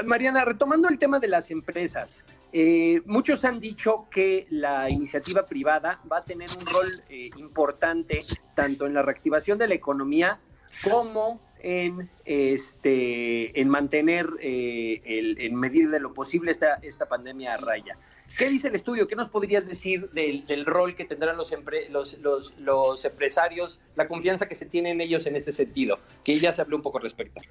[0.05, 2.23] Mariana, retomando el tema de las empresas,
[2.55, 8.19] eh, muchos han dicho que la iniciativa privada va a tener un rol eh, importante
[8.53, 10.39] tanto en la reactivación de la economía
[10.83, 17.55] como en, este, en mantener, eh, el, en medir de lo posible esta, esta pandemia
[17.55, 17.97] a raya.
[18.37, 19.07] ¿Qué dice el estudio?
[19.07, 21.53] ¿Qué nos podrías decir del, rol que tendrán los,
[21.91, 22.17] los,
[22.59, 25.99] los, empresarios, la confianza que se tiene en ellos en este sentido?
[26.23, 27.41] Que ya se habló un poco al respecto.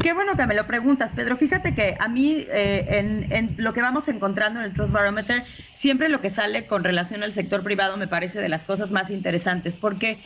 [0.00, 1.36] Qué bueno que me lo preguntas, Pedro.
[1.36, 5.44] Fíjate que a mí, eh, en, en, lo que vamos encontrando en el Trust Barometer,
[5.74, 9.10] siempre lo que sale con relación al sector privado me parece de las cosas más
[9.10, 10.18] interesantes, porque,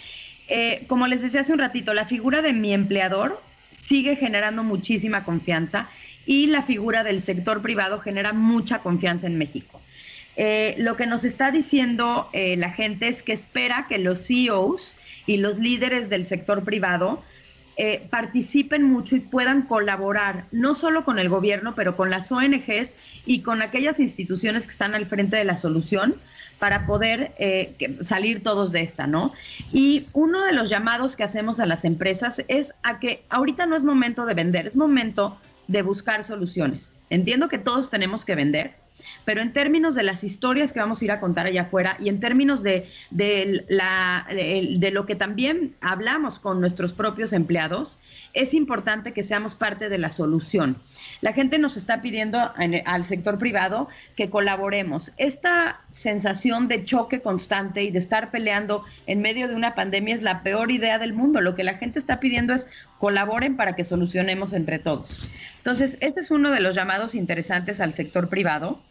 [0.48, 3.40] eh, como les decía hace un ratito, la figura de mi empleador
[3.70, 5.88] sigue generando muchísima confianza
[6.26, 9.80] y la figura del sector privado genera mucha confianza en México.
[10.36, 14.96] Eh, lo que nos está diciendo eh, la gente es que espera que los CEOs
[15.26, 17.22] y los líderes del sector privado
[17.76, 22.94] eh, participen mucho y puedan colaborar, no solo con el gobierno, pero con las ONGs
[23.26, 26.14] y con aquellas instituciones que están al frente de la solución
[26.60, 29.32] para poder eh, salir todos de esta, ¿no?
[29.72, 33.74] Y uno de los llamados que hacemos a las empresas es a que ahorita no
[33.74, 36.92] es momento de vender, es momento de buscar soluciones.
[37.10, 38.72] Entiendo que todos tenemos que vender,
[39.24, 42.08] pero en términos de las historias que vamos a ir a contar allá afuera y
[42.08, 47.98] en términos de, de, lo que también hablamos con nuestros propios empleados,
[48.34, 50.76] es importante que seamos parte de la solución.
[51.20, 52.38] La gente nos está pidiendo
[52.84, 55.12] al sector privado que colaboremos.
[55.16, 60.22] Esta sensación de choque constante y de estar peleando en medio de una pandemia es
[60.22, 61.40] la peor idea del mundo.
[61.40, 62.68] Lo que la gente está pidiendo es
[62.98, 65.26] colaboren para que solucionemos entre todos.
[65.58, 68.82] Entonces, este es uno de los llamados interesantes al sector privado.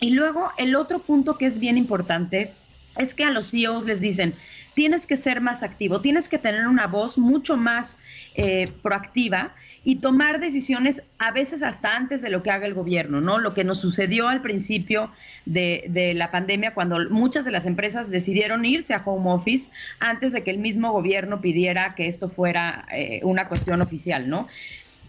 [0.00, 2.52] Y luego el otro punto que es bien importante
[2.96, 4.34] es que a los CEOs les dicen,
[4.74, 7.98] tienes que ser más activo, tienes que tener una voz mucho más
[8.34, 9.52] eh, proactiva
[9.84, 13.38] y tomar decisiones a veces hasta antes de lo que haga el gobierno, ¿no?
[13.38, 15.10] Lo que nos sucedió al principio
[15.46, 20.42] de, la pandemia cuando muchas de las empresas decidieron irse a home office antes de
[20.42, 24.46] que el mismo gobierno pidiera que esto fuera eh, una cuestión oficial, ¿no?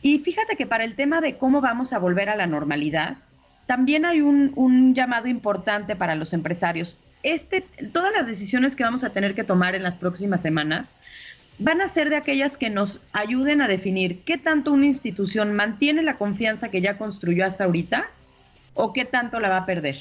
[0.02, 3.18] Y fíjate que para el tema de cómo vamos a volver a la normalidad,
[3.70, 6.98] también hay un, llamado importante para los empresarios.
[7.22, 7.62] Este,
[7.94, 10.96] todas las decisiones que vamos a tener que tomar en las próximas semanas
[11.60, 16.02] van a ser de aquellas que nos ayuden a definir qué tanto una institución mantiene
[16.02, 18.08] la confianza que ya construyó hasta ahorita
[18.74, 20.00] o qué tanto la va a perder.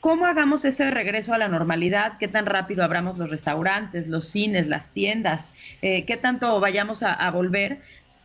[0.00, 2.18] ¿Cómo hagamos ese regreso a la normalidad?
[2.18, 5.52] ¿Qué tan rápido abramos los restaurantes, los cines, las tiendas?
[5.82, 7.78] Eh, ¿Qué tanto vayamos a, volver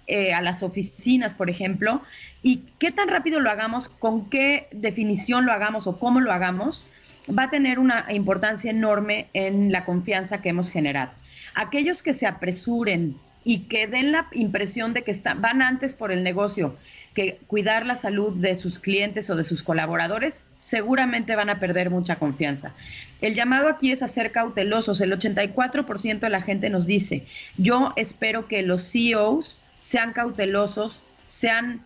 [0.07, 2.01] eh, a las oficinas, por ejemplo?
[2.43, 6.85] Y qué tan rápido lo hagamos, con qué definición lo hagamos o cómo lo hagamos,
[7.27, 11.11] va a tener una importancia enorme en la confianza que hemos generado.
[11.55, 13.15] Aquellos que se apresuren
[13.45, 16.75] y que den la impresión de que están, van antes por el negocio
[17.13, 21.89] que cuidar la salud de sus clientes o de sus colaboradores, seguramente van a perder
[21.89, 22.73] mucha confianza.
[23.21, 24.99] El llamado aquí es a ser cautelosos.
[24.99, 27.25] El 84% de la gente nos dice,
[27.55, 31.81] yo espero que los CEOs sean cautelosos, sean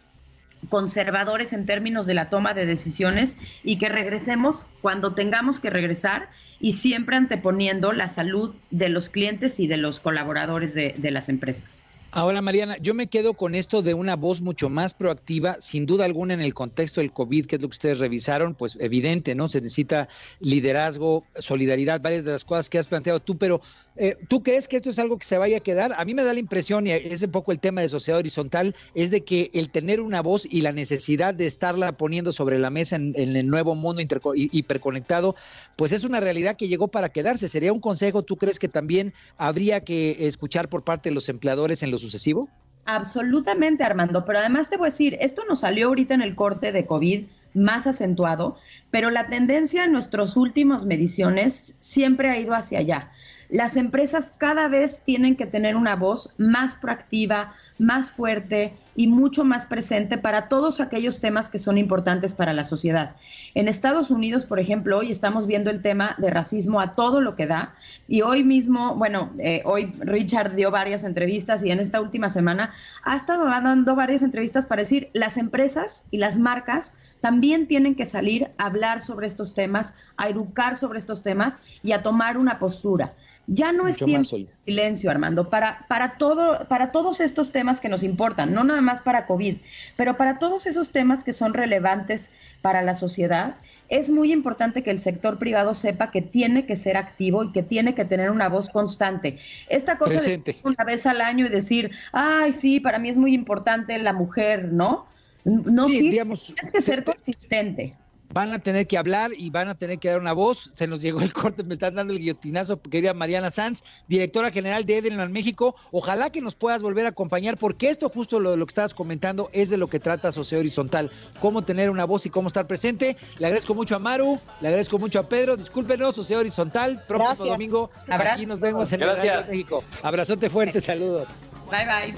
[0.69, 6.29] conservadores en términos de la toma de decisiones y que regresemos cuando tengamos que regresar
[6.59, 11.29] y siempre anteponiendo la salud de los clientes y de los colaboradores de, de las
[11.29, 11.86] empresas.
[12.17, 16.05] Ahora, Mariana, yo me quedo con esto de una voz mucho más proactiva, sin duda
[16.05, 19.47] alguna en el contexto del COVID, que es lo que ustedes revisaron, pues evidente, ¿no?
[19.47, 20.07] Se necesita
[20.39, 23.61] liderazgo, solidaridad, varias de las cosas que has planteado tú, pero
[23.97, 25.93] eh, ¿tú crees que esto es algo que se vaya a quedar?
[25.95, 28.73] A mí me da la impresión, y es un poco el tema de sociedad horizontal,
[28.95, 32.71] es de que el tener una voz y la necesidad de estarla poniendo sobre la
[32.71, 34.01] mesa en, el nuevo mundo
[34.33, 35.35] hiperconectado,
[35.75, 37.47] pues es una realidad que llegó para quedarse.
[37.47, 41.83] ¿Sería un consejo, tú crees que también habría que escuchar por parte de los empleadores
[41.83, 42.49] en los sucesivo?
[42.85, 44.23] Absolutamente, Armando.
[44.25, 47.25] Pero además te voy a decir, esto nos salió ahorita en el corte de COVID
[47.53, 48.57] más acentuado,
[48.91, 53.11] pero la tendencia en nuestras últimas mediciones siempre ha ido hacia allá.
[53.49, 59.45] Las empresas cada vez tienen que tener una voz más proactiva, más fuerte y mucho
[59.45, 63.15] más presente para todos aquellos temas que son importantes para la sociedad.
[63.53, 67.35] En Estados Unidos, por ejemplo, hoy estamos viendo el tema de racismo a todo lo
[67.35, 67.71] que da
[68.07, 72.71] y hoy mismo, bueno, eh, hoy Richard dio varias entrevistas y en esta última semana
[73.03, 78.05] ha estado dando varias entrevistas para decir las empresas y las marcas también tienen que
[78.05, 82.59] salir a hablar sobre estos temas, a educar sobre estos temas y a tomar una
[82.59, 83.13] postura.
[83.49, 87.87] Ya no es tiempo de silencio, Armando, para, para, todo, para todos estos temas que
[87.87, 89.55] nos importan, no nada más para COVID,
[89.95, 92.31] pero para todos esos temas que son relevantes
[92.61, 93.55] para la sociedad,
[93.87, 97.63] es muy importante que el sector privado sepa que tiene que ser activo y que
[97.63, 99.37] tiene que tener una voz constante.
[99.69, 103.33] Esta cosa de una vez al año y decir, ay, sí, para mí es muy
[103.33, 105.05] importante la mujer, ¿no?
[105.45, 107.93] No, sí, tienes que ser consistente
[108.33, 110.71] van a tener que hablar y van a tener que dar una voz.
[110.75, 114.85] Se nos llegó el corte, me están dando el guillotinazo, querida Mariana Sanz, directora general
[114.85, 115.75] de Edelman México.
[115.91, 119.49] Ojalá que nos puedas volver a acompañar, porque esto, justo lo, lo que estabas comentando,
[119.53, 121.11] es de lo que trata Sociedad Horizontal:
[121.41, 123.17] cómo tener una voz y cómo estar presente.
[123.39, 125.57] Le agradezco mucho a Maru, le agradezco mucho a Pedro.
[125.57, 127.89] Discúlpenos, Sociedad Horizontal, próximo domingo.
[128.07, 129.49] Aquí nos vemos en Gracias.
[129.49, 129.83] México.
[130.03, 131.27] Abrazote fuerte, saludos.
[131.69, 132.13] Bye, bye.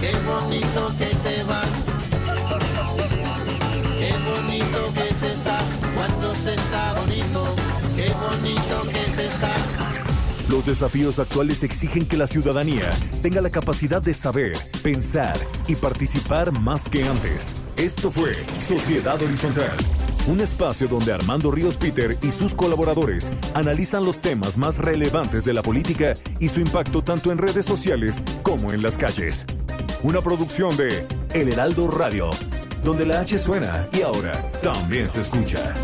[0.00, 1.62] Qué bonito que te va
[4.04, 5.58] Qué bonito que se está
[5.94, 7.54] cuando se está bonito.
[7.96, 9.54] Qué bonito que se está.
[10.50, 12.90] Los desafíos actuales exigen que la ciudadanía
[13.22, 15.38] tenga la capacidad de saber, pensar
[15.68, 17.56] y participar más que antes.
[17.76, 19.76] Esto fue Sociedad Horizontal
[20.26, 25.52] un espacio donde Armando Ríos Peter y sus colaboradores analizan los temas más relevantes de
[25.52, 29.44] la política y su impacto tanto en redes sociales como en las calles.
[30.02, 32.30] Una producción de El Heraldo Radio,
[32.84, 35.74] donde la H suena y ahora también se escucha.